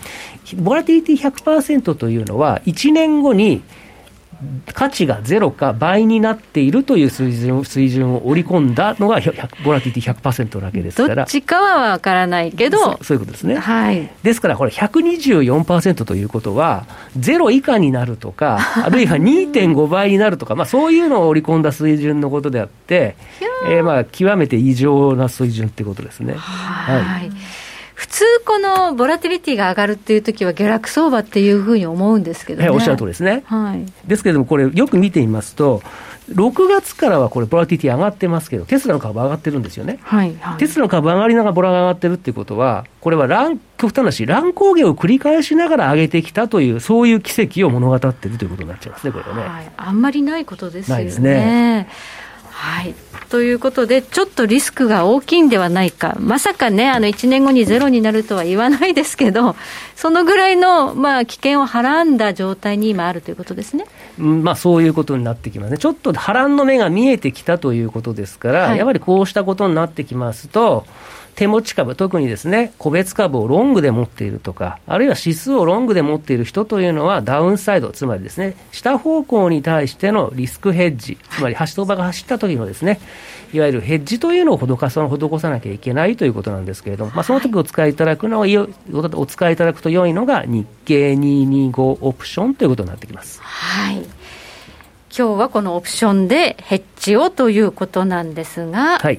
[0.57, 3.62] ボラティリティ100%というのは、1年後に
[4.75, 9.20] 価値がゼロか倍になっているという水準水準を織り込んだのが
[9.64, 11.14] ボラティティ100%なわけですから。
[11.14, 23.16] どっちかは分からないけどそういうことですね、はい、ですからこれ124%ということはゼロ以下になるとか あるいは2.5倍になるとか、まあ、そういうのを織り込んだ水準のことであって、
[23.68, 26.35] えー、まあ極めて異常な水準ってことですね。
[26.35, 27.31] はい、はい
[27.96, 33.42] 普通、このボラティリティが上がるっていうときは、下落相場っていうふうに思うんですけどね、はい、おっしゃるとりですね。
[33.46, 35.82] はい、ですけれども、これ、よく見てみますと、
[36.30, 39.98] 6月からはこれ、ボラティティ上がってますけど、テスラの株上がってるんですよね。
[40.02, 49.42] はいはい、テスラの株上がりながらボラが上がってるっていうことは、これは乱極端なし、乱高下を繰り返しながら上げてきたという、そういう奇跡を物語ってるということになっちゃいますね、これはね。
[49.48, 50.98] はい、あんまりないことですよね。
[50.98, 51.88] ないですね。
[52.59, 52.95] はい、
[53.29, 59.57] ということで、ちょっとリスクが大きいんではないか、まさかね、あの1年後にゼロになるとは言わないですけど、
[59.95, 63.85] そのぐらいの、まあ、危険をはらんだ状態に今あるということですね、
[64.16, 70.87] まあ、そういうことになってきますね、ちょっと波乱の目が見えてきたということですから、はい、やはりこうしたことになってきますと、
[71.37, 83.01] 手持ち株、特にですね、個別株をロングで持っているとか、あるいは指数をロングで持っている人というのは、ダウンサイド、つまりですね、下方向に対してのリスクヘッジ、つまり橋相場が走った時のですね、
[83.53, 88.46] いわゆるヘッジというのを施さ施さなきゃいけないということなんですけれども、まあ、その時お使いいただくのは、
[89.14, 93.40] お使いいただくと良いのが、日経225オプションということになってきます。
[93.42, 94.03] はい
[95.18, 99.18] 今日はこのオプションでヘッジをということなんですが、はい、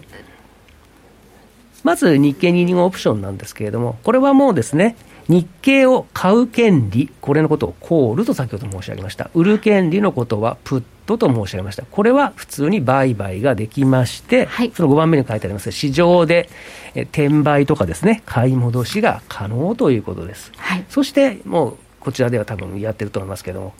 [1.88, 4.98] まず日経225オプションなんですけれども、これはもうですね、
[5.30, 9.30] 日経を買う権利、これのことをコールと先ほど申し上げました。
[9.34, 11.86] 売る権利のことはプットと申し上げました。
[11.90, 16.50] これは普通に売買ができまして、はい、その5番目に書いてあります市場で
[16.94, 20.52] 転売とかですね、買い戻しが可能ということです。
[20.58, 23.74] はい、そしてもうこちらでは多分やってると思いますけども、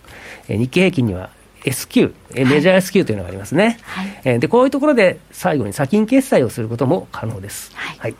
[0.48, 1.30] 日経平均には
[1.66, 7.72] S q、メジャー S q というのがありますね、はい、でこういうところで最後に先金決済をすることも可能です。
[7.76, 8.16] はい、はい。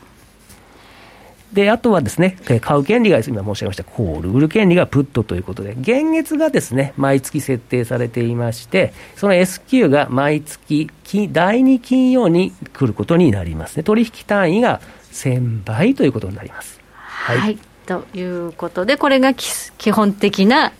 [1.52, 10.90] で、あとはですね、買う権利が今申し上げましたコール、売る権利がプットということで、現月がですね、毎月設定されていまして、その S q が毎月
[11.32, 13.78] 第2金曜に来ることになります。
[13.78, 13.82] ね。
[13.82, 16.80] 取引単位が1000倍ということになります。
[16.92, 20.72] はい、はい、ということで、これが基本的な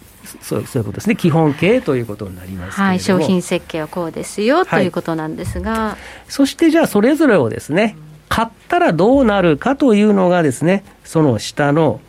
[0.42, 5.96] そうそういうことですね、基本形ということになりますはい、商品設計はこうですよ、はい、ということなんですが。
[6.28, 7.96] そしてじゃあ、それぞれをですね、
[8.28, 12.00] 買ったらどうなるかというのがですね、その下の、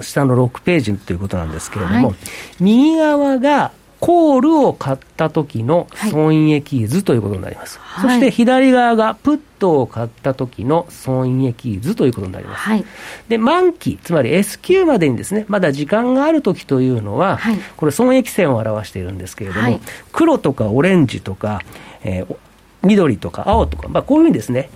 [0.00, 2.16] 下の6ページということなんですけれども、はい、
[2.60, 3.72] 右側が
[4.04, 7.78] コールを買った時の損益図ということになります。
[7.80, 12.60] はい、そして左側がプットを買った時の損益図ということになります。
[12.60, 12.84] はい、
[13.28, 19.80] で、満期、つまり S q までにですね、まだ時間がある時というのは、はい、これ損益線を表しているんですけれども、
[20.12, 21.62] 黒とかオレンジとか、
[22.02, 22.36] えー、
[22.82, 24.68] 緑とか青とか、まあ、こういうふうにですね、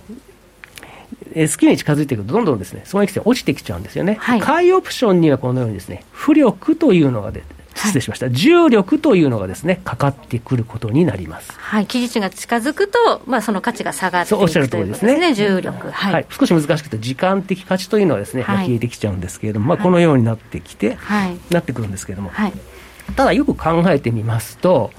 [1.35, 4.17] S q に近づいていくと、どんどんですね、損益線落ちてきちゃうんですよね。
[4.19, 11.51] はい、買いオプションにはこのようにですね、浮力というのが出て、失礼しました、重力というのがですねかかってくることになります。
[11.57, 22.53] はい、期日が近づくと、まあ、その価値が下がっていくおっしゃる通りですね、ね重力、はい、はい、少し難しくて、時間的価値というのはですね、はい、消えてきちゃうんですけれども、まあ、このようになってきて、はい、なってくるんですけれども、はい、
[23.15, 24.91] ただよく考えてみますと、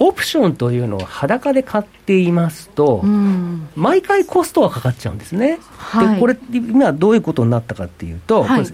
[0.00, 3.02] オプションというのを裸で買っていますと、
[3.74, 5.58] 毎回コストがかかっちゃうんですね。
[5.76, 8.66] はい、でこれ、今どういうことになったかっていうと、はい、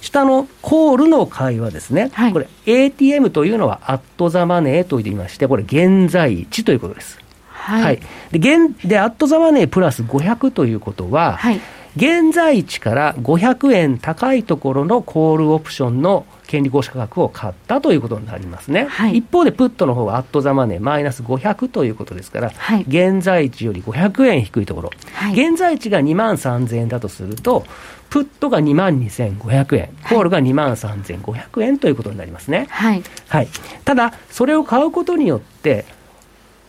[0.00, 7.18] 下のコールの会はですね、はい、これ ATM というのはアットザマネーと言いまして、これ現在地ということです。
[7.48, 7.82] はい。
[7.82, 8.00] はい、
[8.32, 11.60] で、現、で、アットザマネープラス500ということは、はい、
[11.96, 27.64] 現在地から500円高いところのコールオプションの権利合資価格を買ったということになりますね、はい、一方でプットの方はアットザマネーマイナス500ということですから、はい、現在地より500円低いところ、はい、現在地が2万3000円だとすると、
[28.10, 32.66] プットが2万2500円、コールが2万3500円ということになりますね。
[32.68, 33.48] はい、はい、
[33.84, 35.84] ただ、それを買うことによって、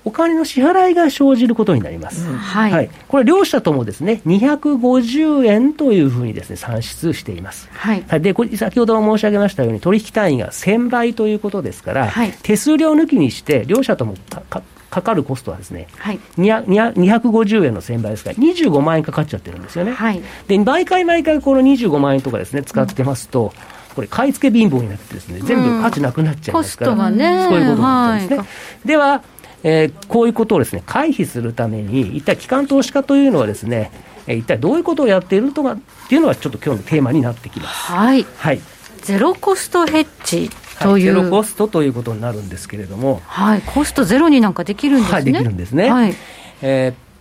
[0.03, 2.27] お金の支払いが生じることになります。
[2.27, 7.69] うん、はい、はい、これ両者ともですね、250円というふうにですね、算出しています。
[7.71, 8.21] はい。
[8.21, 19.93] で、これ先ほど申し上げましたように、取引単位が1000倍ということですから、はい、手数料抜きにして、両者ともかかかるコストはですね、はい、250円の1000倍ですから、25万円かかっちゃってるんですよね。
[19.93, 28.37] はい、で、毎回毎回この25万円とかですね、使ってますと、うんこれ、買い付け貧乏になってですね、全部価値なくなっちゃいますから、うん、コストがね、そういうことになっちゃうんですね。
[28.37, 29.23] はい、では、
[29.63, 33.91] えー、こういうことをですね回避するために、一体機関投資家というのはですね、
[34.27, 37.91] えー、一体どういうことをやっているとかっていうのが、ちょっと今日のテーマになってきます。
[37.91, 38.61] はい、はい、
[39.01, 40.49] ゼロコストヘッジ
[40.81, 45.13] という、はい、ゼロコストということになるんですけれども、はい、コストゼロになんかできるんですね。
[45.13, 45.89] はい、できるんですね。
[45.89, 46.15] はい。
[46.61, 47.11] えー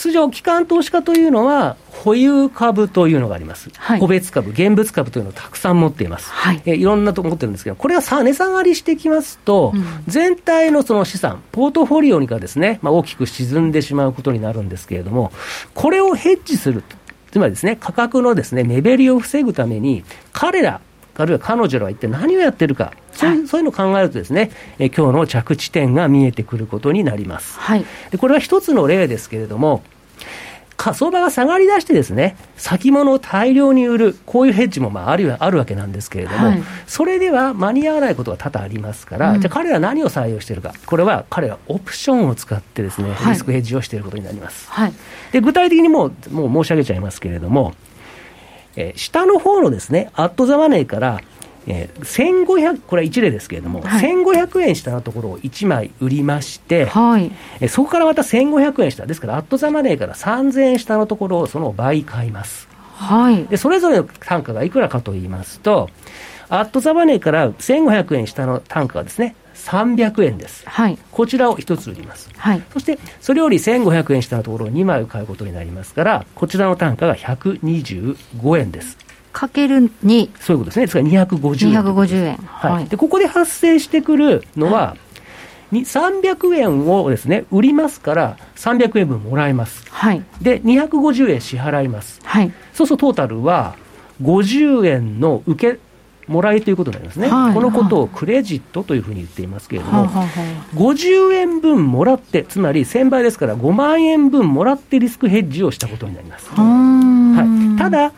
[0.00, 15.32] 通常、機関投資家というのは、保有株というのがあります、はい、個別株、現物株というのをたくさん持っています、はい、えいろんなとこ持ってるんですけど、これがさ値下がりしてきますと、うん、全体のその資産、ポートフォリオがですね、まあ、大きく沈んでしまうことになるんですけれども、
[15.74, 16.82] これをヘッジする
[17.30, 20.80] つまりですね、価格のですね、目減りを防ぐために、彼ら、
[21.16, 27.58] あるいは彼女らは一体何をやってるか、そういうそういうのを考えるとですね、え今日の着地点が見えてくることになります。
[27.58, 29.82] はい、でこれは一つの例ですけれども、
[30.94, 44.70] 相場が下がりだしてですね、先物を大量に売る、こういうヘッジもまああるあるわけなんですけれども、はい、それでは間に合わないことが多々ありますから、うん、じゃあ彼ら何を採用しているか、これは彼らオプションを使ってですね、リスクヘッジをしていることになります。
[44.70, 44.92] はい、
[45.32, 47.74] で具体的にもうもう申し上げちゃいますけれども、
[48.76, 51.20] えー、下の方のですね、アットザマネーから
[51.66, 57.30] えー、1500これは1例ですけれども、はい、1500円下のところを1枚売りまして、はい、
[57.60, 65.90] えー、そこからまた1500円下ですからアットザマネーから3000円下のところをその倍買います、はい、でそれぞれの単価がいくらかと言いますと
[66.50, 78.98] アットザマネーから1500円下の単価がですね300円です、はい、こちらを1つ売ります、はい、そしてそれより1500円下のところを2枚買うことになりますからこちらの単価が125円です
[79.32, 81.82] かける2そういうことですね、ですから250円。
[81.82, 82.36] 250円。
[82.36, 82.86] はい。
[82.86, 84.96] で、ここで発生してくるのは、
[85.70, 89.84] に300円をですね、売りますから、300円分もらえます。
[89.88, 90.24] はい。
[90.42, 92.20] で、250円支払います。
[92.24, 92.52] はい。
[92.72, 93.76] そうするとトータルは、
[94.20, 95.80] 50円の受け、
[96.26, 106.50] もらいということになりますね、はい、このことをクレジットというふうに言っていますけれども、はい、50円分もらって、つまり1000倍ですから、5万円分もらってリスクヘッジをしたことになります。
[106.50, 108.12] はい、ただ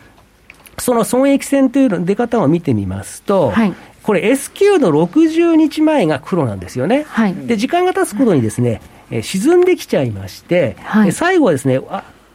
[0.79, 7.05] その損益線というの出方を見てみますと、はい、これ S q の60日前が黒なんですよね。
[7.07, 11.79] はい、で時間が経つことにですね、え沈んできちゃいまして、はい、最後はですね、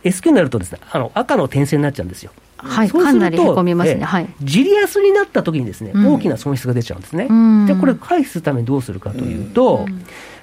[0.05, 2.33] S q になるとですね、あの赤の点線になっちゃうんですよ。
[2.59, 4.05] はい、そうすると、ね。
[4.05, 7.29] はい、ジリアスになった時にですね、大きな損失が出ちゃうんですね。
[7.67, 9.87] で、これ回避するためにどうするかというと、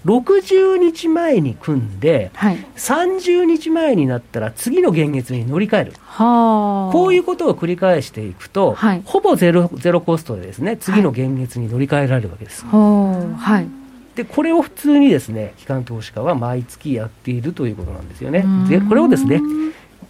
[0.06, 5.94] 60日前に組んで、はい、30日前になったら次の現月に乗り換える。
[6.06, 12.66] はこういうことを繰り返していくと、はい、ほぼゼロゼロコストでですね、次の現月に乗り換えられるわけです。
[12.66, 13.86] はい。
[14.16, 18.46] でこれを普通にですね機関投資家は毎月やっているということなんですよね。
[18.70, 19.42] でこれをですね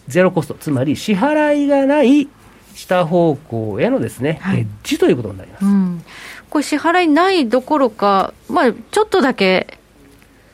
[0.08, 2.28] ゼロコスト、つまり支払いがない
[2.76, 5.66] 下方向へのですね、はい、ヘッジということになります。
[5.66, 6.04] うん、
[6.50, 9.80] これ支払いないどころか、まあ、ちょっとだけ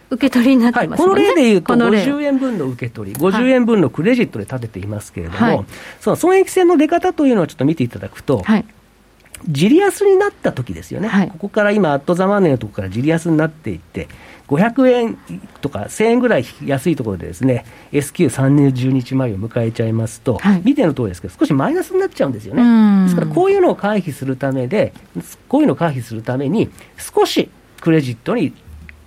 [0.09, 1.09] 受け取りになってます、ね。
[1.09, 5.65] はい、この例でいうと、50円分の受け取り、50円分のクレジットで立てていますけれども、はい、
[5.99, 8.65] その損益線の出方というのをちょっと見ていただくと、はい、
[9.47, 14.07] ジリアスになった時ですよね、はい、ここから今、アットザマネーのところからジリアスになっていって、
[14.47, 15.17] 500円
[15.61, 23.03] とか1000円ぐらい安いところでですね、S q 3 0日前を迎えちゃいますと、はい、見ての通りですけど、少しマイナスになっちゃうんですよね。
[23.05, 24.93] ですから、こういうのを回避するためで、
[25.47, 27.49] こういうのを回避するために、少し
[27.79, 28.53] クレジットに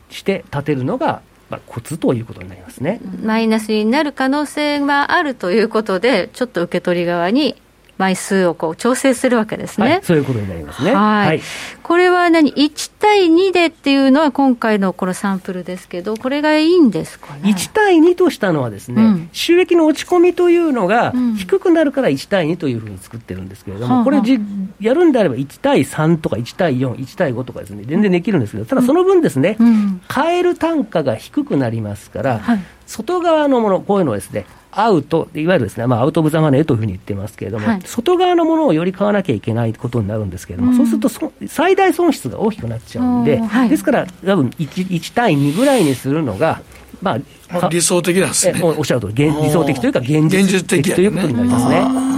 [0.08, 1.20] して立てるのが、
[1.50, 3.00] まあ、コツということになりますね。
[3.22, 7.56] マイナスになる可能性はあるということで、ちょっと受け取り側に
[8.04, 10.94] 枚数をこう調整するわけですね、はい、そういうことになりますね。
[10.94, 11.40] はい、はい、
[11.82, 24.38] これは何、1対2でっていうのは、今回のこのサンプルですけど、これがいいんですかね？1対2としたのは、ですね、うん、収益の落ち込みというのが低くなるから1対2というふうに作ってるんですけれども、うん、これじ、
[24.80, 46.60] やるんであれば1対3とか1対4、1対5とかですね、全然できるんですけど、ただその分ですね、うん、買える単価が低くなりますから、はい、外側のもの、こういうのをですね、アウト、いわゆるですね、まあ、アウト・オブ・ザ・マネーというふうに言ってますけれども、はい、外側のものをより買わなきゃいけないことになるんですけれども、うん、そうするとそ最大損失が大きくなっちゃうんで、はい、ですから、多分 1, 1対2ぐらいにするのが、
[47.00, 47.18] ま
[47.50, 48.60] あ、理想的なんですね。
[48.62, 52.14] おっしゃるとり、理想的というか、現実的ということになりますね。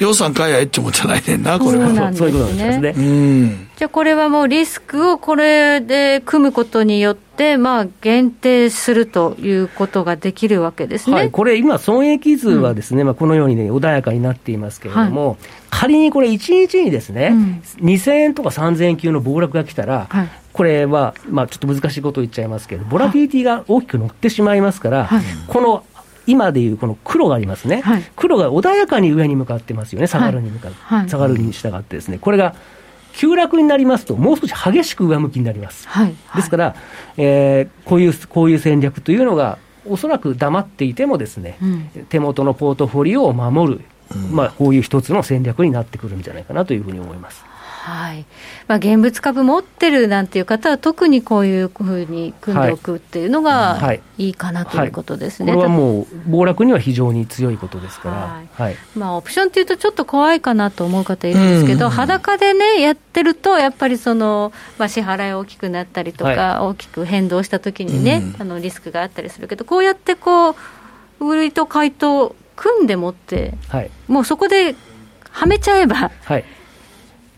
[0.00, 1.88] 予算買えやえっちもじゃないねんな、これは。
[1.88, 3.71] そうそういうことなんですね。
[3.82, 11.16] じゃあ、これはもうリスクをこれで組むことによって、まあ、限定するということができるわけですね。
[11.16, 15.38] はい、これ、今、損益図はですね、うん、まあ、このようにね、穏やかになっていますけれども、はい、
[15.70, 20.28] 仮にこれ、1日にですね、うん、2000円とか3000円級の暴落が来たら、はい。
[20.52, 25.84] これは、まあ、ちょっと難しいことを言っちゃいますけど、ボラティリティが大きく乗ってしまいますから、はい、この
[26.28, 32.54] 今でいうこの黒がありますね、はい、黒が穏やかに上に向かってますよね、下がるに向かって、はい、下がるに従ってですね、これが
[33.12, 35.88] 急落になりますと、もう少し激しく上向きになります。
[35.88, 36.76] はい、ですから、
[37.16, 43.80] えー、こういう、こういう戦略というのが、おそらく黙っていてもですね、うん、手元のポートフォリオを守る、
[44.14, 47.44] うん、まあ、こういう一つの戦略になってくるんじゃないかなというふうに思います。
[47.82, 48.24] はい。
[48.68, 53.76] まあ、現物株持ってるなんていう方は、特にこういうふうに組んでおくっていうのが
[54.18, 55.60] いいかなということですね、はい。
[55.62, 58.08] はい、これはもう、暴落には非常に強いことですか
[58.56, 70.54] ら、はい、まあ、オプションっていうと、ちょっと怖いかなと思う方いるんですけど、裸でね、やってると、やっぱりその、まあ、支払い大きくなったりとか、大きく変動したときにね、あのリスクがあったりするけど、こうやってこう、
[71.18, 73.54] 売りと買いと組んでもって、
[74.06, 74.76] もうそこで
[75.30, 76.12] はめちゃえば。
[76.22, 76.44] はい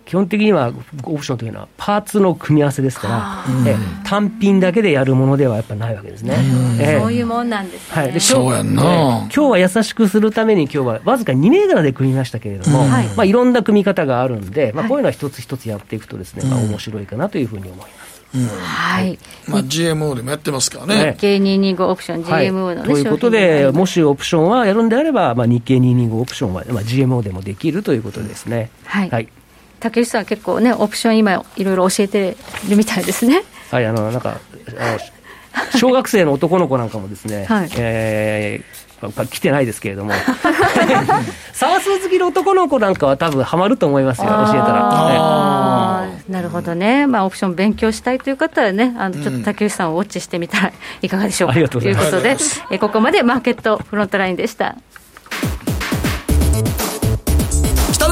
[0.07, 0.73] 基本的には
[1.05, 6.37] オプションというのはパーツの組み合わせですから、え単品だけでやるものではやっぱないわけですね。
[6.79, 8.03] えそういうもんなんですね。
[8.03, 18.15] はい、でそうやんな、今日は優しくするために今日はわずか2銘柄で組みましたけれども、まあいろんな組み方があるんで、まあこういうのは一つ一つやっていくとですね、まあ面白いかなというふうに思います。
[18.35, 21.13] うん、はい、まあ、GMO でもやってますからね。
[21.13, 28.71] 日経225オプション、GMO の、ね、ということで、もしオプションはやるんであれば、まあ、日経225オプションは、まあ、GMO でもできるということですね。
[28.87, 29.29] はい、はい
[29.85, 32.37] 竹内さん結構ねオプション今いろいろ教えて
[32.71, 33.45] るみたいですね。
[33.71, 34.41] はいあのなんか
[34.79, 38.85] あの小学生の男の子なんかもですね、 はい、えー
[39.31, 40.13] 来てないですけれども。
[41.53, 50.73] 算数好きの男の子なんかは多分ハマると思いますよ教えたら、ね、なるほどね、まあ、オプション勉強したいという方はねあのちょっと竹内さんをウォッチしてみたら
[51.03, 52.37] いかがでしょうか、うん、ということで
[52.71, 54.77] えここまでマーケットフロントラインでした。
[56.55, 56.84] 北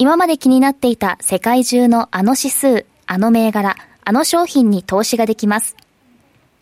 [0.00, 3.74] 今まで気になっていた世界中のあの指数、あの銘柄、
[4.04, 5.74] あの商品に投資ができます。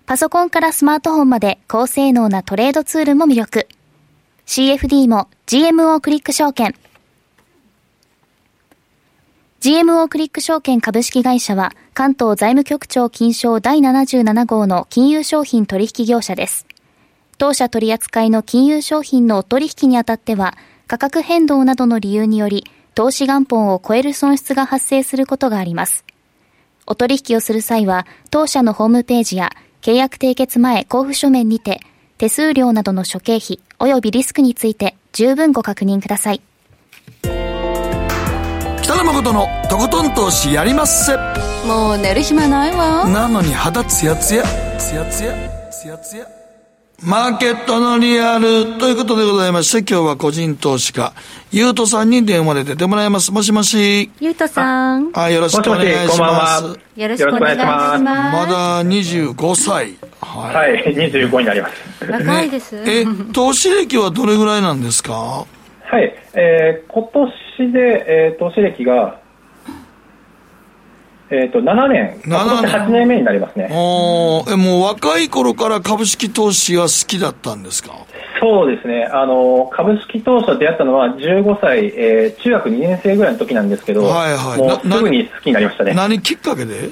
[0.07, 3.69] パソコンからスマートフォンまで高性能なトレードツールも魅力。
[4.47, 6.75] CFD も GMO クリック証券。
[9.61, 16.67] GMO クリック証券株式会社は関東財務局長金賞第77号の金融商品取引業者です。
[17.37, 20.57] 当社取扱いの金融商品の取引にあたっては
[20.87, 22.65] 価格変動などの理由により
[22.97, 26.07] 投資元本を超える損失が発生することがあります。
[26.87, 29.51] お取引をする際は当社のホームページや
[29.83, 31.81] 契約締結前交付書面にて
[32.17, 36.41] 手数料などの諸経費及びリスクについて十分ご確認ください。
[38.83, 41.19] 北野誠のとことん投資やりまっせ。
[41.67, 43.07] もう寝る暇ないわ。
[43.07, 44.43] なのに肌ツヤツヤ、
[44.79, 46.36] ツヤツヤ、ツヤツヤ。
[47.05, 51.13] マーケットのリアルということでございまして、今日は個人投資家、
[51.53, 53.31] ゆうとさんに電話で出てもらいます。
[53.33, 54.11] もしもし。
[54.19, 55.11] ゆうとさん。
[55.13, 56.65] あ、よろしくお願いします。
[56.97, 58.03] よろしくお願いします。
[58.03, 59.95] まだ25歳。
[60.23, 62.11] はい、はい、25になります。
[62.11, 62.75] 若いです。
[62.83, 65.45] ね、 え、投資歴はどれぐらいなんですか？
[65.89, 69.21] はい、えー、今年で、えー、投資歴が、
[71.31, 73.69] えっ、ー、と、7年、7年8年目になりますね。
[73.73, 77.91] おえ、もう若い頃から株式投資が好きだったんですか？
[78.41, 79.09] そうですね。
[79.13, 85.95] あの、株式投資と出会ったのは15歳、えー、中学2年生ぐらいの時なんですけど、はいはい、もうすぐに好きになりましたね。
[85.95, 86.91] 何きっかけで？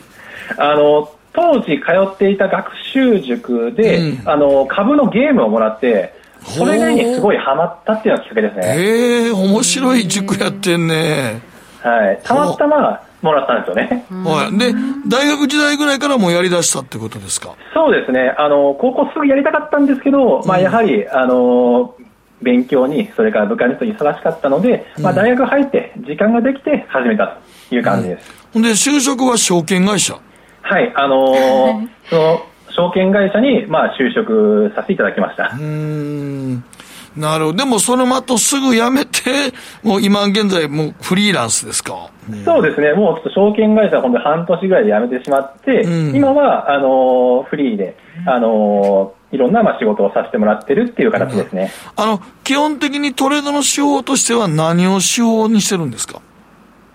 [0.58, 8.66] あの、当時通っていた学習塾で、うん、あの、株のゲームをもらって、それにすごいハマったっていうのがきっかけですね。
[8.66, 11.40] へえ、面白い塾やってんね。
[11.80, 12.20] はい。
[12.22, 14.04] たまたま、もらったんですよね。
[14.24, 14.58] はい。
[14.58, 14.72] で、
[15.08, 17.54] 大学時代ぐらいからもうやりだしたってことですか？
[17.74, 18.34] そうですね。
[18.38, 21.94] あの、高校すぐやりたかったんですけど、まあ、やはり、あの、
[22.42, 27.38] 勉強に、それから部活に忙しかったので、まあ、大学入って、時間ができて始めた
[27.70, 28.30] という感じです。
[28.52, 30.14] ほ、うんで、就職は証券会社？
[30.62, 35.52] はい、あのー、 その、証券会社に、まあ、就職させていただきました。
[35.58, 36.64] うん。
[37.16, 37.58] なるほど。
[37.58, 39.52] でもその後すぐ辞めて、
[39.82, 42.92] もう今現在もうフリーランスですか、うん、そうですね。
[42.92, 47.96] もうちょっと証券会社は本当に半年ぐらいで辞めてしまって、うん、今は、あの、フリーで、
[48.26, 51.72] あの、いろんなまあ仕事をさせてもらってるっていう形ですね。
[51.98, 56.20] うん、あの、基本的にトレードの手法としては何を手法にしてるんですか？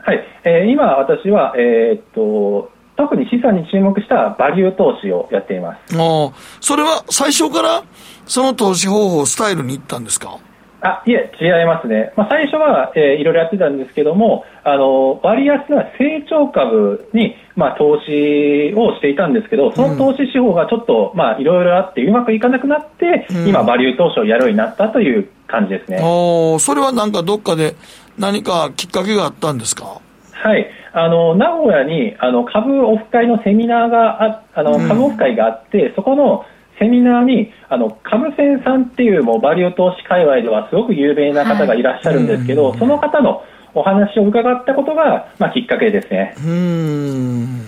[0.02, 0.24] はい。
[0.44, 5.96] えー、今私は、えー、っと、特に資産に注目したバリュー投資をやっています。
[5.98, 7.82] あそれは最初から
[8.28, 10.38] その投資方法、スタイルに行ったんですか？
[10.82, 26.00] あいえ、違いますね、まあ、最初は、えー、いろいろやってたんですけども、あの割安な成長株に、まあ、投資をしていたんですけど、その投資手法がちょっと、まあ、いろいろあって、うまくいかなくなって、うん、今、バリュー投資をやるようになったという感じですね。
[26.02, 27.76] おそれはなんかどっかで
[28.18, 30.00] 何かきっかけがあったんですか？
[30.42, 30.70] はい。
[30.94, 36.46] あの名古屋にあの株オフ会のセミナーがああの株オフ会があって、うん、そこの
[36.80, 43.44] セミナーにあの株仙さんっていうもうバリュー投資界隈ではすごく有名な方がいらっしゃるんですけど、はい、その方の
[43.76, 46.36] お話を伺ったことが、まあ、きっかけですね。
[46.40, 47.62] うん。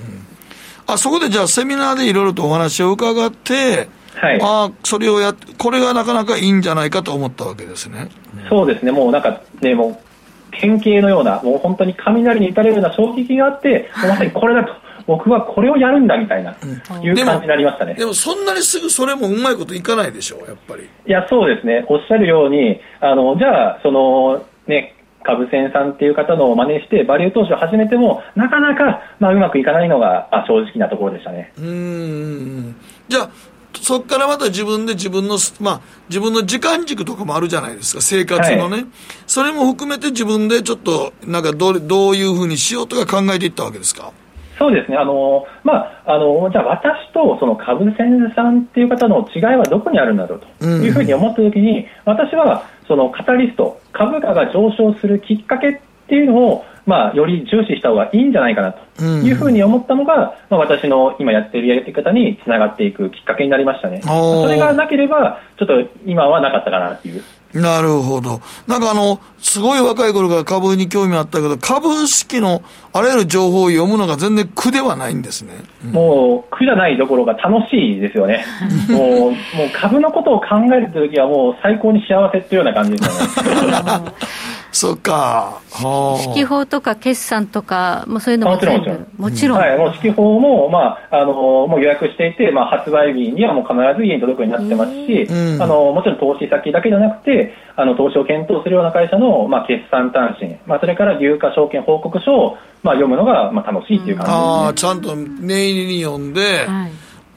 [0.87, 8.09] あそこでじゃあセミナーでいろいろとお話を伺って、はい、あそれをやこれがなかなかいいんじゃないかと思ったわけですね。
[8.49, 10.10] そうですね、もうなんかね、もう
[10.51, 14.73] 典型のような、もう本当に雷に打たれるような衝撃があって、まさにこれだと。
[15.07, 20.83] 僕はこれをやるんだみたいな、いう感じになりましたねでもそんなにすぐそれもうまいこといかないでしょう、やっぱり。
[20.83, 31.51] いや、そうですね、おっしゃるように、あのじゃあ、そのね、株仙さんっていう方の真似して、バリュー投資を始めても、なかなか、まあ、うまくいかないのが正直なところでしたね。
[31.57, 32.75] うん
[33.07, 33.29] じゃあ
[33.73, 38.75] そこからまた自分で自分の、まあ、自分の時間軸とかもあるじゃないですか、生活のね。
[38.75, 38.85] はい、
[39.27, 44.11] それも含めて自分でちょっと、なんかどどういうふうにしようとか考えていったわけですか？
[44.59, 50.65] そうですね、あのまあ、あのじゃあ、私とその株船さんっていう方の違いはどこにあるんだろうと。
[50.65, 64.01] いうふうに思ったときに、私はそのカタリスト、株価が上昇するきっかけっていうのを、まあ、より重視した方がいいんじゃないかなというふうに思ったのが、まあ、私の今やっているやり方につながっていくきっかけになりましたね。
[64.01, 65.73] それがなければ、ちょっと
[66.05, 67.23] 今はなかったかなっていう。
[67.53, 68.41] なるほど。
[68.67, 72.61] なんかあの、すごい若い頃から株に興味あったけど、株式の
[72.93, 75.53] あらゆる情報を読むのが全然苦ではないんですね。
[75.85, 78.45] うん、もう苦じゃないどころが楽しいですよね。
[78.89, 79.35] もう、もう
[79.73, 83.71] 株のことを考えるときはもう最高に幸せっていうような感じですよね。
[84.71, 85.59] そっか。
[85.79, 89.57] 指揮法とか決算とか、まあ、そういうのも全部もちろん。
[89.57, 91.33] はい、もう指揮法も、まあ、あの、
[91.67, 106.87] もう予約していて、まあ、発売日にはもう必ず家に届くようになってますし、うん、あの、もちろん投資先だけじゃなくて、あの、投資を検討するような会社の、まあ、決算単身、まあ、それから有価証券報告書を、まあ、読むのが、まあ、楽しいっていう感じです、ね、ああ、ちゃんと念入りに読んで、は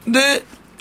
[0.07, 0.19] い、で、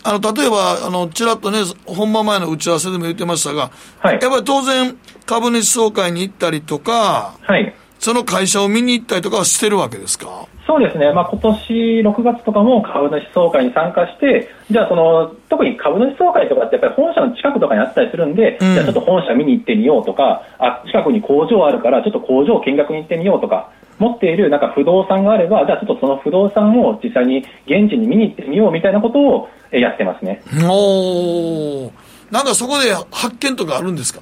[0.03, 7.75] あの、例えば、あの、ちらっとね、本番前の打ち合わせでも言ってましたが、はい、やっぱり当然、株主総会に行ったりとか、はい、
[8.05, 10.47] その会社を見に行ったりとかはしてるわけですか？
[10.67, 30.43] そうですね、まあ今年6月とかも株主総会に参加して、じゃあその、特に株主総会とかってやっぱり本社の近くとかにあったりするんで、うん、じゃあちょっと本社見に行ってみようとか、あ近くに工場あるから、ちょっと工場見学に行ってみようとか、持っているなんか不動産があれば、じゃあちょっとその不動産を実際に現地に見に行ってみようみたいなことをやってますね。
[30.63, 31.91] お
[32.31, 34.21] なんかそこで発見とかあるんですか？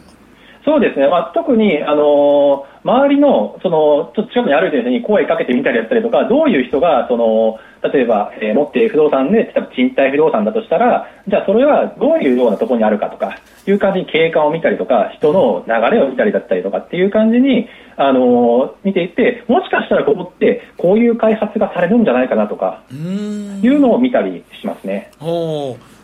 [0.64, 25.11] そうですね、まあ、特に、あのー、周りのそのちょっと近くに歩いてる人に声かけてみたりだったりとか、どういう人がその例えば、えー、持っている不動産で、例えば賃貸不動産だとしたら、じゃあそれはどういうようなところにあるかとかいう感じに景観を見たりとか、人の流れを見たりだったりとかっていう感じに、あのー、見ていって、もしかしたらここってこういう開発がされるんじゃないかなとかいうのを見たりしますね。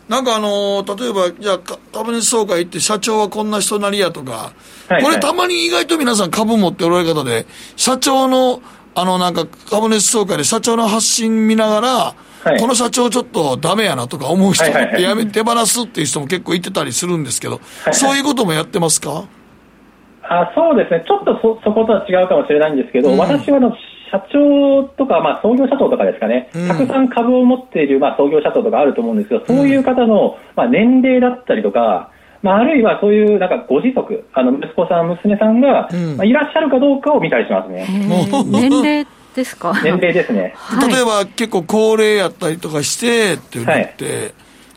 [0.09, 1.59] なんかあのー、例えば、じゃあ、
[1.93, 4.53] 株主総会行って、社長はこんな人なりやとか、は
[4.89, 7.45] いはい、これたまに意外と皆さん株持っておられる方で、
[7.75, 8.61] 社長の、
[8.95, 11.89] あの、なんか、株主総会で社長の発信見ながら、
[12.43, 19.25] はい、この社長ちょっとダメやなとか思う人ってやめ、手放すっていう人も結構いてたりするんですけど、そういうこともやってますか？
[20.23, 23.75] あそうですね、ちょっとそそことは違うかもしれないんですけど、うん、私はの
[24.11, 37.85] 社長とか、まあ、創業社長とかですかね、たくさん株を持っている、まあ、創業社長とかあると思うんですけど、そういう方の、まあ、年齢だったりとか、まあ、あるいはそういうなんかご子息、あの息子さん、娘さんが、まあ、いらっしゃるかどうかを見たりしますね。
[38.45, 39.73] 年齢ですか？
[39.83, 40.53] 年齢ですね。
[40.89, 43.93] 例えば結構高齢やったりとかしてって言って、はい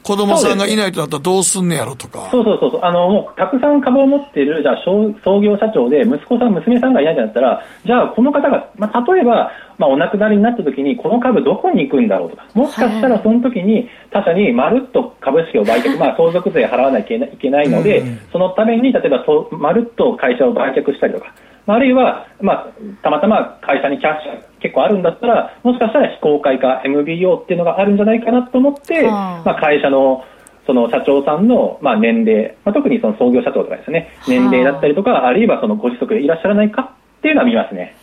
[0.02, 2.28] 子供さんがいないとなったらどうすんねやろとか。
[2.30, 21.32] そうそうそうあの、もう、たくさん株を持っている、じゃあ、創業社長で、息子さん、娘さんがいないんだったら、じゃあ、この方が、まあ、例えば、まあ、お亡くなりになった時に、この株どこに行くんだろうとか、もしかしたらその時に、他社にまるっと株式を売却、まあ、相続税払わなきゃいけないので、そのために、例えば、まるっと会社を売却したりとか、
[21.66, 22.66] あるいは、まあ、
[23.02, 30.24] たまたま会社にキャッシュ結構あるんだったら、もしかしたら非公開化、MBO っていうのがあるんじゃないかなと思って、まあ、会社の
[30.66, 37.96] その社長さんの、まあ、年齢、まあ、特にその創業社長とかですね、年齢だったりとか、あるいはそのご子息でいらっしゃらないかっていうのは見ますね。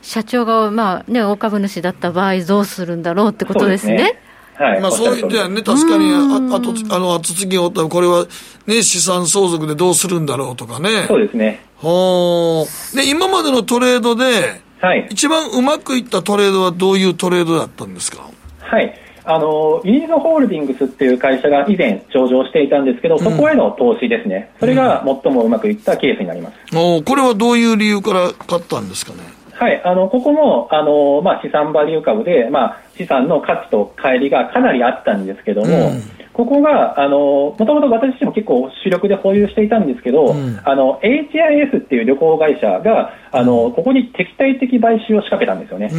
[0.00, 4.18] 社長が、まあね、大株主だった場合、どうするんだろうってことですね。
[4.58, 8.26] はい、まあそういう点はね、確かに、ああと、あの、後継ぎをったら、これは、
[8.66, 11.04] ね、資産相続でどうするんだろうとかね。
[11.06, 11.60] そうですね。
[11.76, 15.06] ほで、今までのトレードで、はい。
[15.10, 18.28] 一番うまくいったトレードはどういうトレードだったんですか？
[18.58, 18.94] はい。
[19.30, 29.18] あのユニーズホールディングスっていう会社が以前上場していたんですけど、そこへの投資ですね、それが最もうまくいったケースになります、おこれはどういう理由から買ったんですかね？
[29.58, 36.18] はい、あのここもあの、まあ、資産バリュー株で、まあ、資産の価値と乖離がかなりあったんですけども、うん。
[36.38, 45.90] ここが、あの、もともと私自身も結構主力で保有していたんですけど、うん、あの、HIS っていう旅行会社が、あの、ここに敵対的買収を仕掛けたんですよね。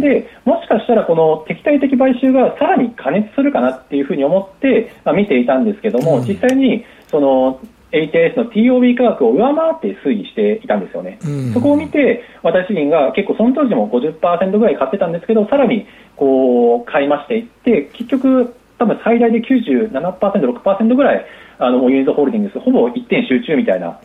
[0.00, 7.60] で、もしかしたらこの敵対的買収がさらに加熱するかなっていうふうに思って、まあ、見ていたんですけども、うん、実際に、その、
[7.94, 15.86] HIS の TOB 価格を上回って推移していたんですよね、うん、そこを見て、私自身が結構その当時も50%ぐらい買ってたんですけど、さらに
[16.16, 21.26] こう買いましていって、結局、多分最大で97%、6%ぐらい、
[21.58, 24.00] あのユニゾホールディングス、ほぼ一点集中みたいな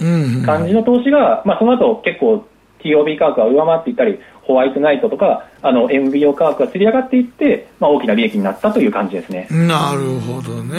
[0.45, 2.45] 感じの投資が、まあ、その後結構
[2.83, 9.47] TOB 価格が上回っていったり、ホワイトナイトとか、あの MBO 価格がつり上がっていって、まあ、大きな利益になったという感じですね。
[9.49, 10.75] なるほどね。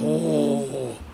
[0.00, 0.64] ほ
[1.02, 1.05] う。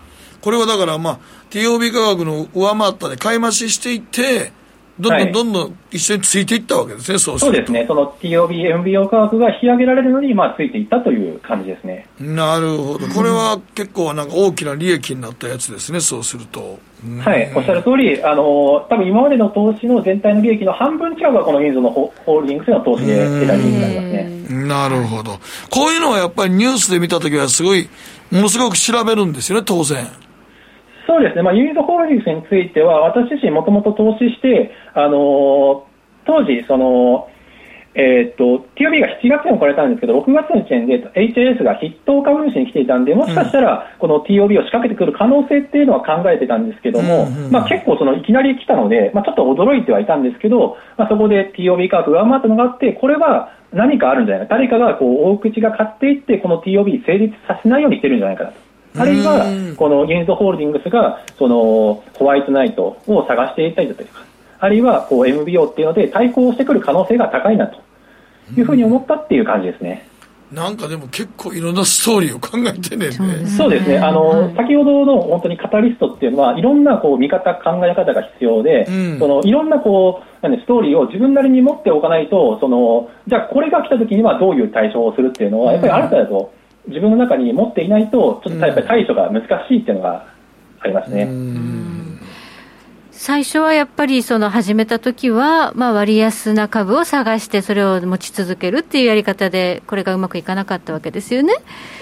[0.43, 1.19] これはだから、まあ、
[1.51, 4.51] TOB 価格の上回ったで買い増ししていって、
[4.99, 12.07] どんどんどんどん一緒についていったわけですね、そうそうですね、その TOB、MBO 価格が引き上げられるのに、まあ、ついていったという感じですね。
[12.19, 16.77] なるほど、これは結構なんか大きな利益になったやつですね、そうすると。
[17.19, 24.67] はい、おっしゃる通り、あの多分今までの投資の全体の利益の半分近くはこのインズのホールディングスの投資で得た利益になりますね。
[24.67, 25.39] なるほど。
[25.69, 27.89] こういうのはやっぱりニュースで見たときはすごい、
[28.31, 30.07] ものすごく調べるんですよね、当然。
[31.07, 35.85] そうですね、まあ、ユニットホールディングスについては、私自身もともと投資して、あの
[36.25, 37.27] 当時、その、
[37.95, 58.72] えー、っと、TOB が7月に来られたんですけど、6月の時点で HAS が筆頭株主に来ていたんで、もしかしたら、この TOB を仕掛けてくる可能性っていうのは考えてたんですけども、うんうんまあ、結構そのいきなり来たので、まあ、ちょっと驚いてはいたんですけど、まあ、そこで TOB 価格が上回ったのがあって、これは何かあるんじゃないか、誰かがこう大口が買っていって、この TOB 成立させないようにしてるんじゃないかなと。
[58.97, 59.45] あるいは、
[59.77, 64.23] このユニットホールディングスが、その、ホワイトナイトを探していたりだとか、
[64.59, 67.79] あるいは、こう、MBO っていうので対抗してくる可能性が高いなと
[68.55, 70.07] いうふうに思ったっていう感じですね。
[70.53, 73.11] なんかでも結構いろんなストーリーを考えてね。
[73.57, 73.97] そうですね。
[73.97, 86.51] あの、先ほどの本当にカタリストっていうのは、いろんなこう見方、考え方が必要で、うんそのいろんなこう、なんでストーリーを自分なりに持っておかないと、その、じゃあこれが来た時にはどういう対処をするっていうのは、やっぱりある程度
[86.87, 90.27] 自分の中に持っていないと、ちょっとやっぱり対処が難しいっていうのが
[90.79, 91.29] ありますね。
[93.11, 101.53] 最初はやっぱりその始めた時は、まあ、割安な株を探して、それを持ち続けるっていうやり方で、これがうまくいかなかったわけですよね。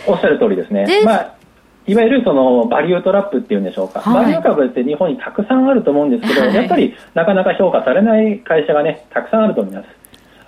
[0.07, 0.85] おっしゃる通りですね。
[0.85, 1.41] でまあ
[1.87, 10.00] いわゆるそのバリュートラップっていうんでしょうか、はいバリュー株って日本にたくさんあると思うんですけど、はいやっぱりなかなか評価されない会社がね、たくさんあると思います。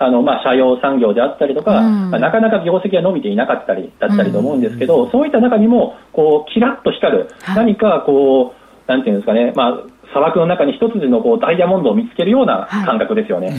[0.06, 2.12] あのまあ、社用産業であったりとか、うん。
[2.12, 8.54] まあなかなか業績が伸びていなかったりだったりと思うんですけど、そういった中にもこうキラッと光る、何かこ
[8.88, 9.78] う、なんていうんですかね、まあ、
[10.10, 13.56] 砂漠の中に一筋のこうダイヤモンドを見つけるような感覚ですよね。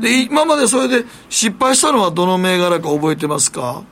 [0.00, 3.82] で、今までそれで失敗したのはどの銘柄か覚えてますか？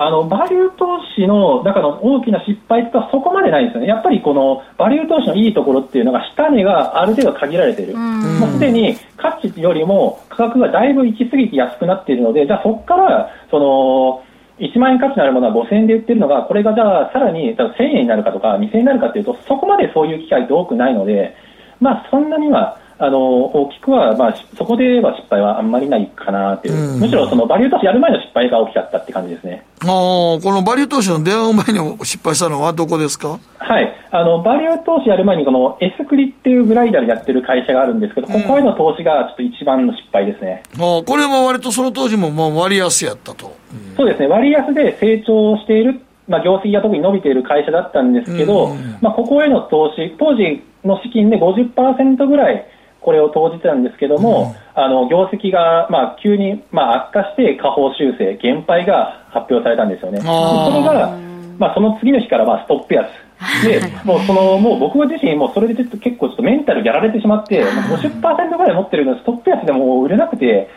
[0.00, 14.24] あのバリュー投資の中の大きな失敗ってのはそこまでないんですよね、やっぱりこのバリュー投資のいいところっていうのが、下値がある程度限られている、もうすでに価値よりも価格がだいぶ行き過ぎて安くなっているので、じゃあそこからその
[14.58, 21.36] 1万円価値のあるものは5000円で売ってるのが、これがじゃあさらにじゃあ1000円になるかとか、2000円になるかというと、そこまでそういう機会って多くないので、
[21.78, 22.79] まあ、そんなには。
[23.02, 29.64] あの大きくは、まあ、そこでは失敗はあんまりないかなという、むしろそのバリュー投資やる前の失敗が大きかったって感じですね。
[29.80, 33.40] ああ、このバリュー投資の出会う前に失敗したのはどこですか？
[33.58, 40.62] はい、あのバリュー投資やる前にこのエスクリっていうブライダルやってる会社があるんですけど、ここへの投資がちょっと一番の失敗ですね。
[40.78, 43.56] ああこれも割とその当時もまあ割安やったと。
[43.96, 52.66] そうですね、割安で成長している、まあ、業績が特に伸びている会社だったんですけど、まあ、ここへの投資、当時の資金で50%ぐらい
[53.00, 60.20] これを投じてたんですけども、あの業績がまあ急にまあ悪化して下方修正、減配が発表されたんですよね。
[60.20, 61.16] それが、
[61.58, 63.06] まあ、その次の日からまあストップ安。
[63.64, 70.68] で、もうその、もう僕自身もそれでちょっと結構ちょっとメンタルやられてしまって、もう50%ぐらい持ってるのストップ安でもう売れなくて、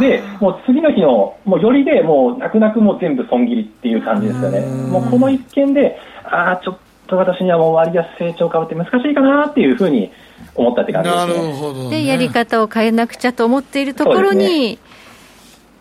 [0.00, 4.60] で、もう次の日の、もうよりでもう泣く泣くもう全部損切りっていう感じですよね。
[4.90, 10.10] もうこの一件で、ああ、ちょっと私にはもう割安成長株って難しいかなっていうふううに
[10.56, 11.52] 思ったって感じですね。
[11.52, 14.78] ほどで、やり方を変えなくちゃと思っているところに、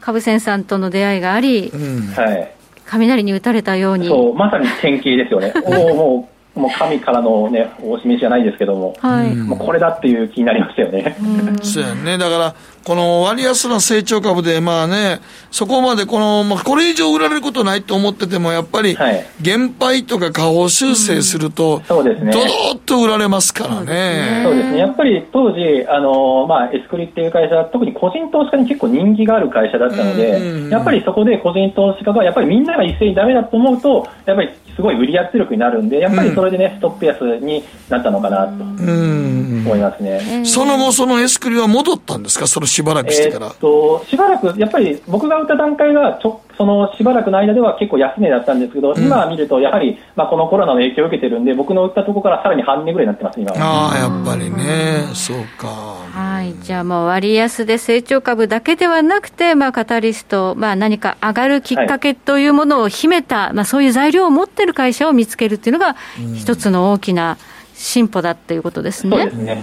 [0.01, 1.71] 株仙さんとの出会いがあり、
[2.15, 2.51] はい。
[2.85, 4.07] 雷に打たれたように。
[4.07, 5.53] そう、まさに典型ですよね。
[5.65, 11.17] もう、もう、もう神からのね、お示しじゃないですけども、はいもうこれだっていう気になりましたよね。
[11.61, 12.17] そうやね。
[12.17, 18.95] だから、この割安な成長株で、まあね、そこまでこの、まあ、これ以上売られることないと思ってても、やっぱり、
[19.41, 24.41] 減配とか下方修正すると、そうですねドドーッと売られますからね。
[24.43, 24.77] そうですね。
[24.77, 40.43] やっぱり当時、あの、まあ、エスクリっていう会社は特に個人投資家に結構人気がある会社だったので、やっぱりそこで個人投資家が、やっぱりみんなが一斉にダメだと思うと、やっぱりすごい売り圧力になるんで、やっぱりそれでね、ストップ安になったのかなと思いますね。
[40.45, 42.47] その後、そのエスクリは戻ったんですか？
[42.47, 43.47] そのしばらくしてから。
[43.47, 53.57] えーっとしばらく、やっぱり僕が売った段階がちょ、そのしばらくの間では結構安値だったんですけど、今見ると、やはり、まあ、このコロナの影響を受けてるんで、僕の売ったところからさらに半値ぐらいになってます、今は。
[53.59, 55.67] ああ、やっぱりね、そうか。
[55.67, 65.95] はい、じゃあもう割安で成長株だけではなくて、まあ、カタリスト、まあ、何か上がるきっかけというものを秘めた、まあ、そういう材料を持っている会社を見つけるっていうのが、
[66.35, 67.37] 一つの大きな
[67.75, 69.25] 進歩だっていうことですね。
[69.27, 69.61] ね。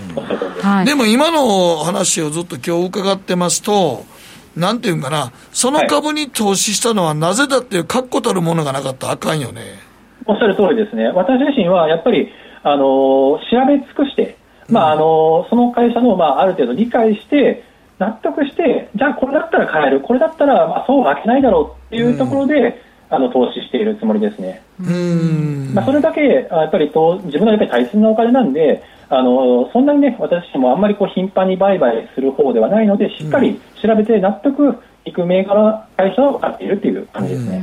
[0.61, 4.05] はいでも今の話をずっと今日伺ってますと、
[4.57, 9.63] なんていうんかな、その株に投資したのはなぜだっていう確固たるものがなかったらあかんよね。
[10.27, 11.09] おっしゃる通りですね。
[11.09, 12.29] 私自身はやっぱり、
[12.63, 14.37] あのー調べ尽くして、
[14.69, 17.65] まあ、あのその会社の、まあ、ある程度理解して
[17.99, 22.81] 納得してじゃあこれだったら買えるこれだったら、まあ、そう負けないだろうっていうところで、
[23.11, 24.63] あの投資しているつもりですね。
[25.75, 28.83] まあ、それだけやっぱりと自分のやっぱり大切なお金なんで、
[29.15, 37.63] あのそんなにね私もあんまりこう頻繁に売買する方ではないので、しっかり調べて納得いく銘柄会社を買っているっていう感じですね。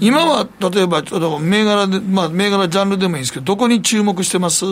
[0.00, 4.64] 今は例えばちょっと銘柄で、まあ、銘柄ジャンルでもいいんですけど、どこに注目してます？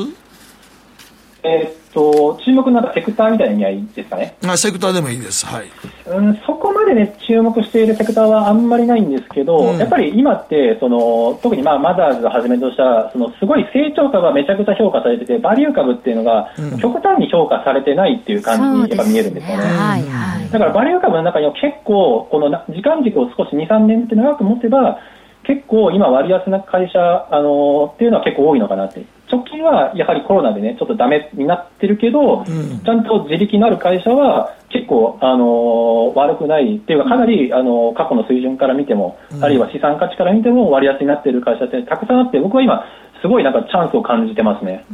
[1.43, 4.37] えー、っと、注目なんかセクターみたいな意味合いですかね。
[4.47, 5.45] あセクターでもいいです。
[5.45, 5.71] はい。
[6.07, 19.63] うん、そこまでね、注目しているセクターはあんまりないんですけど、うん、やっぱり今って、その、特にまあ、マザーズをはじめとした、その、すごい成長株がめちゃくちゃ評価されてて、バリュー株っていうのが、極端に評価されてないっていう感じにやっぱ見えるんですよね。
[19.63, 20.51] はいはい。
[20.51, 24.99] だから、バリュー株の中には結構、この時間軸を少し2、3年って長く持てば、
[25.47, 29.05] 結構今割安な会社、あのっていうのは結構多いのかなって。
[29.31, 42.85] 直近はやはりコロナでねちょっとダメになってるけど、うん、ちゃんと自力のある会社は結構、あの悪くないっていうかかなり、あの過去の水準から見ても、うん、あるいは資産価値から見ても割安になっている会社ってたくさんあって僕は今
[43.23, 44.85] すごいなんかチャンスを感じてますね。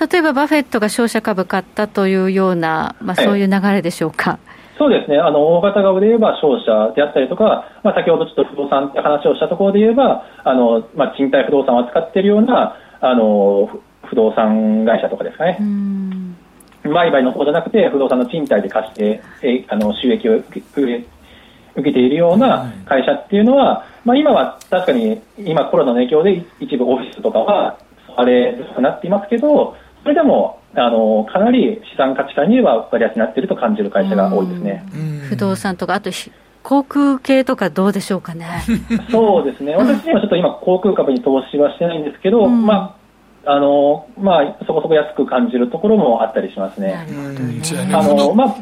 [0.00, 4.38] 例えばバフェットが商社株買ったというような、まあ、そういう流れでしょうか。
[4.82, 13.70] そうですね、あの大型株で言えば商社であったりとか、まあ、先ほどちょっと不動産って話をしたところで言えば、あのまあ、賃貸不動産を扱っているようなあの
[14.10, 15.58] 不動産会社とかですかね。
[16.82, 27.78] 売買の方じゃなくて、不動産の賃貸で貸して、えあの収益を受けているような会社っていうのは、まあ、今は確かに今、コロナの影響で一部オフィスとかは
[28.16, 34.84] あれなっていますけど、それでもあのかなり資産価値観には割安になっていると感じる会社が多いですね。
[35.28, 36.10] 不動産とか、あと
[36.62, 38.46] 航空系とかどうでしょうかね。
[39.10, 43.02] そうですね、私にはちょっと今、航空株に投資はしてないんですけど、うん、まあ
[43.44, 46.94] あのまあ、そこそこ安く感じるところもあったりしますね。
[47.92, 48.56] あのまあ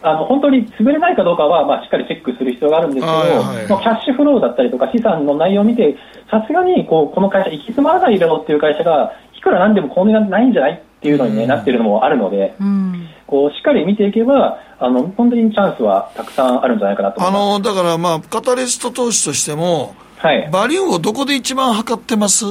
[0.00, 5.96] あの本当に潰れないかどうかは、まあ、しっかりチェックする必要があるんですけど、はいはい、キャッシュフローだったりとか資産の内容を見て、
[6.30, 22.44] さすがにこうこの会社、行き詰まらないだろうっていう会社が、いくらなんでもこの値段ないんじゃないっていうのに、ね、なってるのもあるので、うん、こうしっかり見ていけばあの、本当にチャンスはたくさんあるんじゃないかなとあのだから、まあ、カタリスト投資としても、はい、バリューをどこで一番測ってます？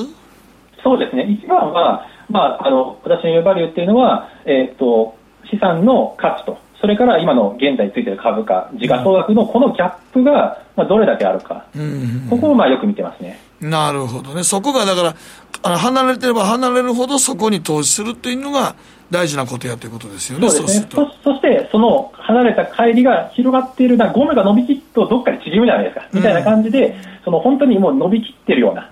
[0.84, 5.18] そうですね、一番は、まあ、あの私の言うバリューっていうのは、えーと、
[5.52, 13.39] 資産の価値と、それから今の現在ついている株価、時価総額のこのギャップが、まあ、どれだけあるか、うん、ここをまあよく見てますね。
[13.62, 15.16] なるほどね、そこがだから、
[15.64, 18.76] あの離れてれば離れるほどそこに投資するっていうのが
[19.10, 20.88] 大事なことやということですよね、そうですね。
[20.91, 28.89] そそして、その離れた帰りが広がっているな、ゴムが伸びきっとどっかで縮むじゃないですか、みたいな感じで、その本当にもう伸びきってるような。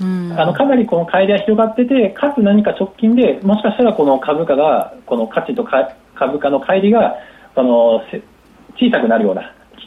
[0.00, 7.16] うん、あのかなりこの乖離が広がってて、かつ何か直近で、もしかしたらこの株価が、この価値と株価の乖離が
[7.54, 8.02] あの
[8.76, 9.44] 小さくなるような、っ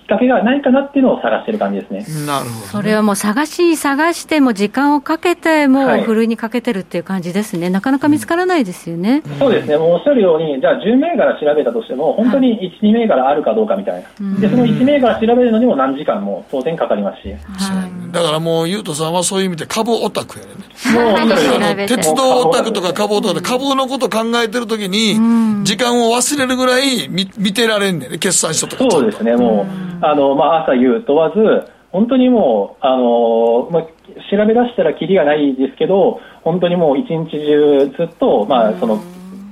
[0.07, 2.25] かけがないかなっていうのを探してる感じですね。
[2.27, 20.51] なるほど、それはもう探し探しても時間をかけてもうふるいにかけてるっていう感じですね、はい、なかなか見つからないですよね、うん、そうですね、もうおっしゃるように、じゃあ10銘柄調べたとしても、本当に1、2銘柄あるかどうかみたいな、でその1銘柄調べるのにも何時間も当然かかりますし、はい、だからもう、ゆうとさんはそういう意味で株オタクやね。
[20.93, 25.15] もう鉄道オタクとか株オタクで株のこと考えてるときに、
[25.63, 28.85] 時間を忘れるぐらい見見てられんねんね、決算書とか。
[28.89, 33.83] そうですね、もうあの、まあ、朝夕問わず、本当にもう、あのまあ、
[34.29, 38.99] 調べ出したらきりがないですけど、本当にもう一日中ずっと、まあ、その、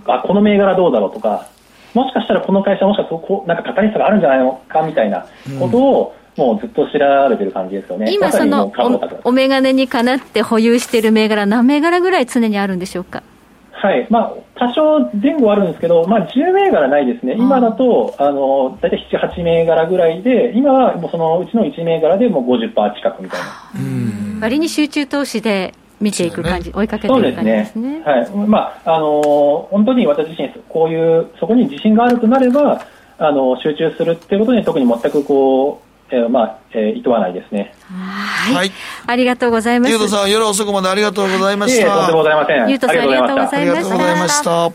[0.08, 1.48] あ、この銘柄どうだろうとか、
[1.94, 5.26] もしかしたらこの会社もしかしたらこなんかカタリストがあるんじゃないのかみたいな
[5.60, 6.92] ことを、もうずっと調
[7.30, 8.12] べてる感じですよね。
[8.12, 8.72] 今その
[9.24, 13.22] お、お眼鏡にかなって保有している銘柄、何銘柄ぐらい常にあるんでしょうか？
[13.84, 14.08] はい。
[14.10, 24.40] まあ、多少前後あるんですけど、まあ、10銘柄ないですね、今だとあの大体7、8銘柄ぐらいで、今はもうそのうちの1銘柄でもう50%近くみたいな。
[24.40, 28.00] 割に集中投資で見ていく感じ、ね、追いかけていく感じですね。
[28.00, 28.02] すね。
[28.06, 28.30] はい。
[28.48, 32.86] まああの本当に私自身、こういうそこに自信があるとなれば、
[33.18, 37.74] あの集中するっていうことに特に全くこうえー、まあ、えー、いとわないですね。
[37.90, 38.72] はい。
[39.08, 39.92] ありがとうございます。
[39.92, 41.88] ゆうとさん、夜遅くまでありがとうございました。
[41.98, 42.70] とんでもございません。
[42.70, 43.58] ゆうとさん、ありがとうございました。
[43.58, 44.72] ありがとうございました。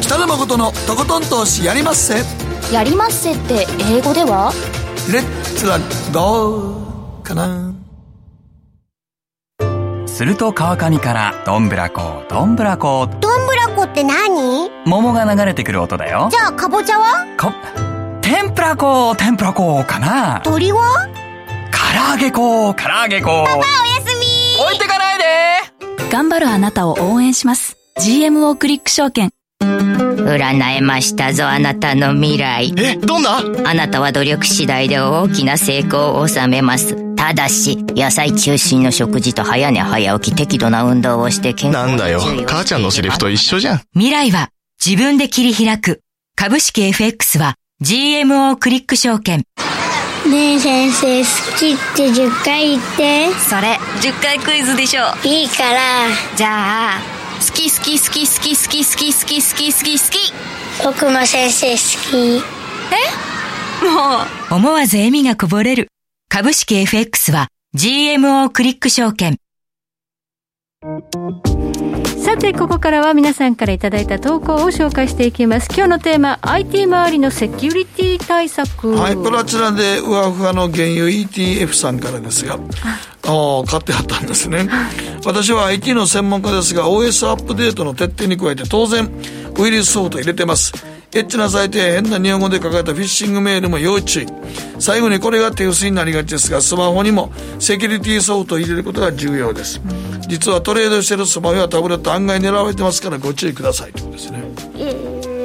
[0.00, 2.22] 北野誠のとことん投資やりまっせ。
[2.72, 4.52] やりまっせって英語では？
[5.12, 5.78] レッツラ
[6.12, 7.74] ゴーかな。
[10.06, 13.47] すると川上からどんぶらこどんぶらこどんぶらこ
[13.90, 14.70] って何？
[14.86, 16.28] 桃が流れてくる音だよ。
[16.30, 17.26] じゃあかぼちゃは？
[17.36, 17.52] か
[18.20, 20.40] 天ぷらこ天ぷらこかな。
[20.44, 21.08] 鳥は？
[21.72, 23.64] 唐揚げこ唐揚げこパパおや
[24.04, 24.26] すみ。
[24.64, 24.98] 置いてか
[26.10, 27.76] 頑張るあなたを応援します。
[28.00, 29.30] GMO クリック証券。
[29.60, 32.72] 占えましたぞあなたの未来。
[32.78, 33.42] えどんな？
[33.66, 42.20] あなたは努力次第で大きな成功を収めますただし野菜中心の食事と早寝早起き適度な運動をして健康なんだよ。
[42.46, 43.80] 母ちゃんのセリフと一緒じゃん。
[43.92, 44.50] 未来は
[44.82, 46.00] 自分で切り開く。
[46.36, 49.42] 株式 FX は GMO クリック証券。
[50.30, 51.26] ねえ先生好
[51.58, 53.32] きって10回言って。
[53.34, 55.02] それ10回クイズでしょ。
[55.24, 55.80] いいから。
[56.36, 57.00] じゃあ
[57.44, 60.32] 好き好き好き好き好き好き好き好き好き好き。
[60.84, 61.76] 僕も先生好
[62.10, 62.44] き。
[62.94, 63.84] え？
[63.84, 64.18] も
[64.52, 64.54] う。
[64.54, 65.88] 思わず笑みがこぼれる
[66.30, 69.38] 株式 FX は GMO クリック証券。
[72.22, 75.68] さてここからは皆さんからいただいた投稿を紹介していきます。
[75.74, 78.94] 今日のテーマ IT 周りのセキュリティ対策。
[78.94, 82.58] はいプラチナでウワフワの原油 ETF さんからですが。
[83.26, 84.68] お買ってあったんですね。
[85.24, 89.10] 私は IT の専門家ですが OS アップデートの徹底に加えて当然
[89.58, 90.72] ウイルスソフト入れてます
[91.14, 94.26] エッチなサイトや変な日本語で書かれたフィッシングメールも要注意。
[94.78, 99.80] 最後にこれが手薄になりがちですがスマホにもセキュリティソフトを入れることが重要です、
[100.28, 103.92] 実はトレードしてるスマホやタブレット案外狙われてますからご注意ください。
[103.92, 104.42] ということですね。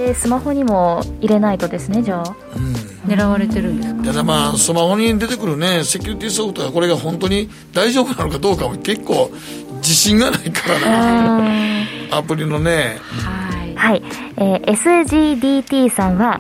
[0.06, 2.74] えー、スマホにも入れないとですねじゃあ、うん、
[3.10, 4.04] 狙われてるんですか？
[4.04, 9.32] ただまあスマホに出てくるねセキュリティソフトがこれが本当に大丈夫なのかどうかも結構
[9.78, 13.43] 自信がないからなアプリのね、はい
[13.84, 14.04] はい、
[14.38, 16.40] えー、SGDT さんは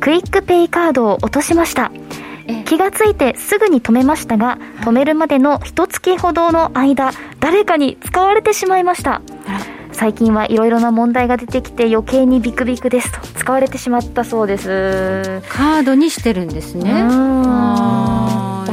[0.00, 1.92] QUICPay カードを落としました。
[2.64, 9.22] 気がついてすぐに止めましたが止めるまでの一月ほどの間誰かに使われてしまいました。
[9.92, 15.40] 最近はいろいろな問題が出てきて余計にビクビクですと使われてしまったそうです。
[15.48, 18.11] カードにしてるんですね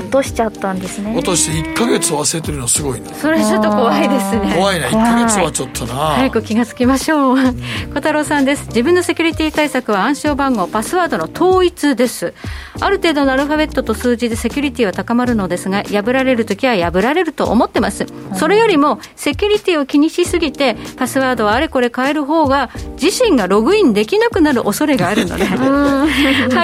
[0.09, 1.15] 落としちゃったんですね。
[1.15, 3.13] 落として1か月忘れてるのすごいね。
[3.13, 4.53] それちょっと怖いですね。
[4.55, 5.93] 怖いな1か月はちょっとな。
[5.93, 7.55] 早く気がつきましょう、うん、
[7.89, 8.65] 小太郎さんです。
[8.67, 12.33] 自分のセキュリティ対策は暗証番号パスワードの統一です。
[12.81, 18.07] ある程度のアルファベットと数字でセキュリティは高まるのですが破られるときは破られると思ってます。
[18.33, 26.05] それよりもセキュリティを気にしすぎてパスワードをあれこれ変える方が自身がログインできなくなる恐れがあるのでハ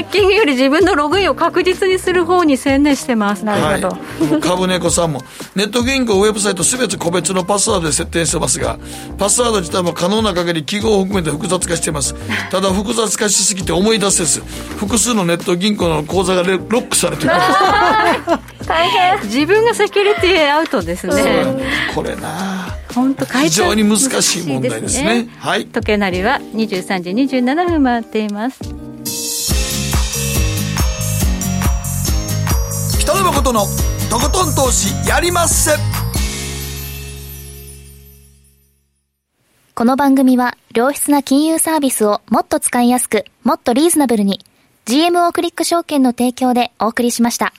[0.02, 5.22] ッキングより自分のログインを確実にする方に専念してますなるほど、はい、株猫さんも
[5.56, 8.80] ネット銀行ウェブサイトすべて個別のパスワードで設定してますが
[9.18, 12.16] パスワード自体も可能な限り記号を含めて複雑化しています。
[12.50, 14.42] ただ複雑化しすぎて思い出せず
[14.78, 17.32] 複数のネット銀行の口座がロックされてる
[18.66, 19.06] 大変。
[19.24, 21.46] 自分がセキュリティアウトですね。
[21.94, 25.66] これな本当非常に難しい問題ですね、ね、はい。
[25.66, 27.10] 時計なりは23時
[27.40, 28.85] 27分回っています
[33.06, 33.68] 北野誠の
[34.10, 35.74] とことん投資やりまっせ
[39.76, 44.40] この番組は良質な金融サービスをもっと使いやすくもっとリーズナブルに
[44.86, 47.54] GMO クリック証券の提供でお送りしました。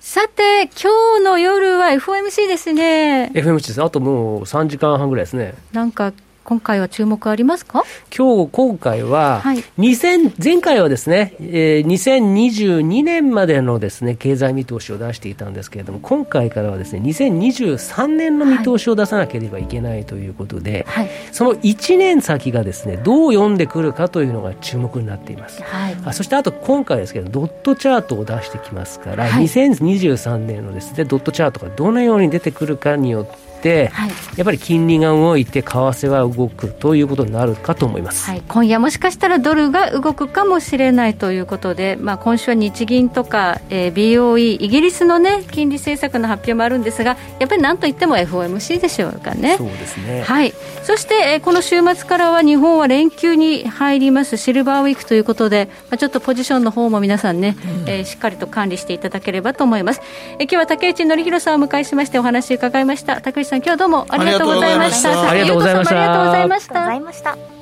[0.00, 3.30] さて、今日の夜は FOMC ですね。
[3.34, 3.82] FOMC です。
[3.82, 5.54] あともう3時間半ぐらいですね。
[5.72, 6.12] なんか
[6.46, 7.82] 今回は注目ありますか？
[8.16, 25.64] 今日、今回は、はい、前回はですね、えー、2022年までのですね、経済見通しを出していたんですけれども、今回からはですね、2023年の見通しを出さなければいけないということで、はい、その1年先がですね、どう読んでくるかというのが注目になっています。
[25.64, 33.46] はい、あそしてあと今回ですけど、ドットチャートを出してきますから、はい、2023年のですね、ドットチャートがどのように出てくるかによって、
[33.92, 49.56] はい、やっぱり金利が動いて為替は動くということになるかと思います、はい、今夜もしかしたらドルが動くかもしれないということで、まあ、今週は日銀とか、えー、BOE イギリスの、ね、金利政策の発表もあるんですがやっぱりなんといっても FOMC でしょうかね。
[49.56, 50.52] そうですね、はい、
[50.82, 60.00] そして、えー、この週末からは日本は連休に入りますシルバーウィークということで、まあ、ちょっとポジションの方も皆さんね、うん、えー、しっかりと管理していただければと思います、
[60.38, 63.20] えー、今日は竹内則弘さんをお迎えしましてお話伺いました。
[63.20, 65.28] 竹内さん今日はどうもありがとうございました。
[65.28, 65.96] ありがとうございました。
[65.96, 66.74] ありがとうございました。
[66.74, 67.55] ありがとうございました。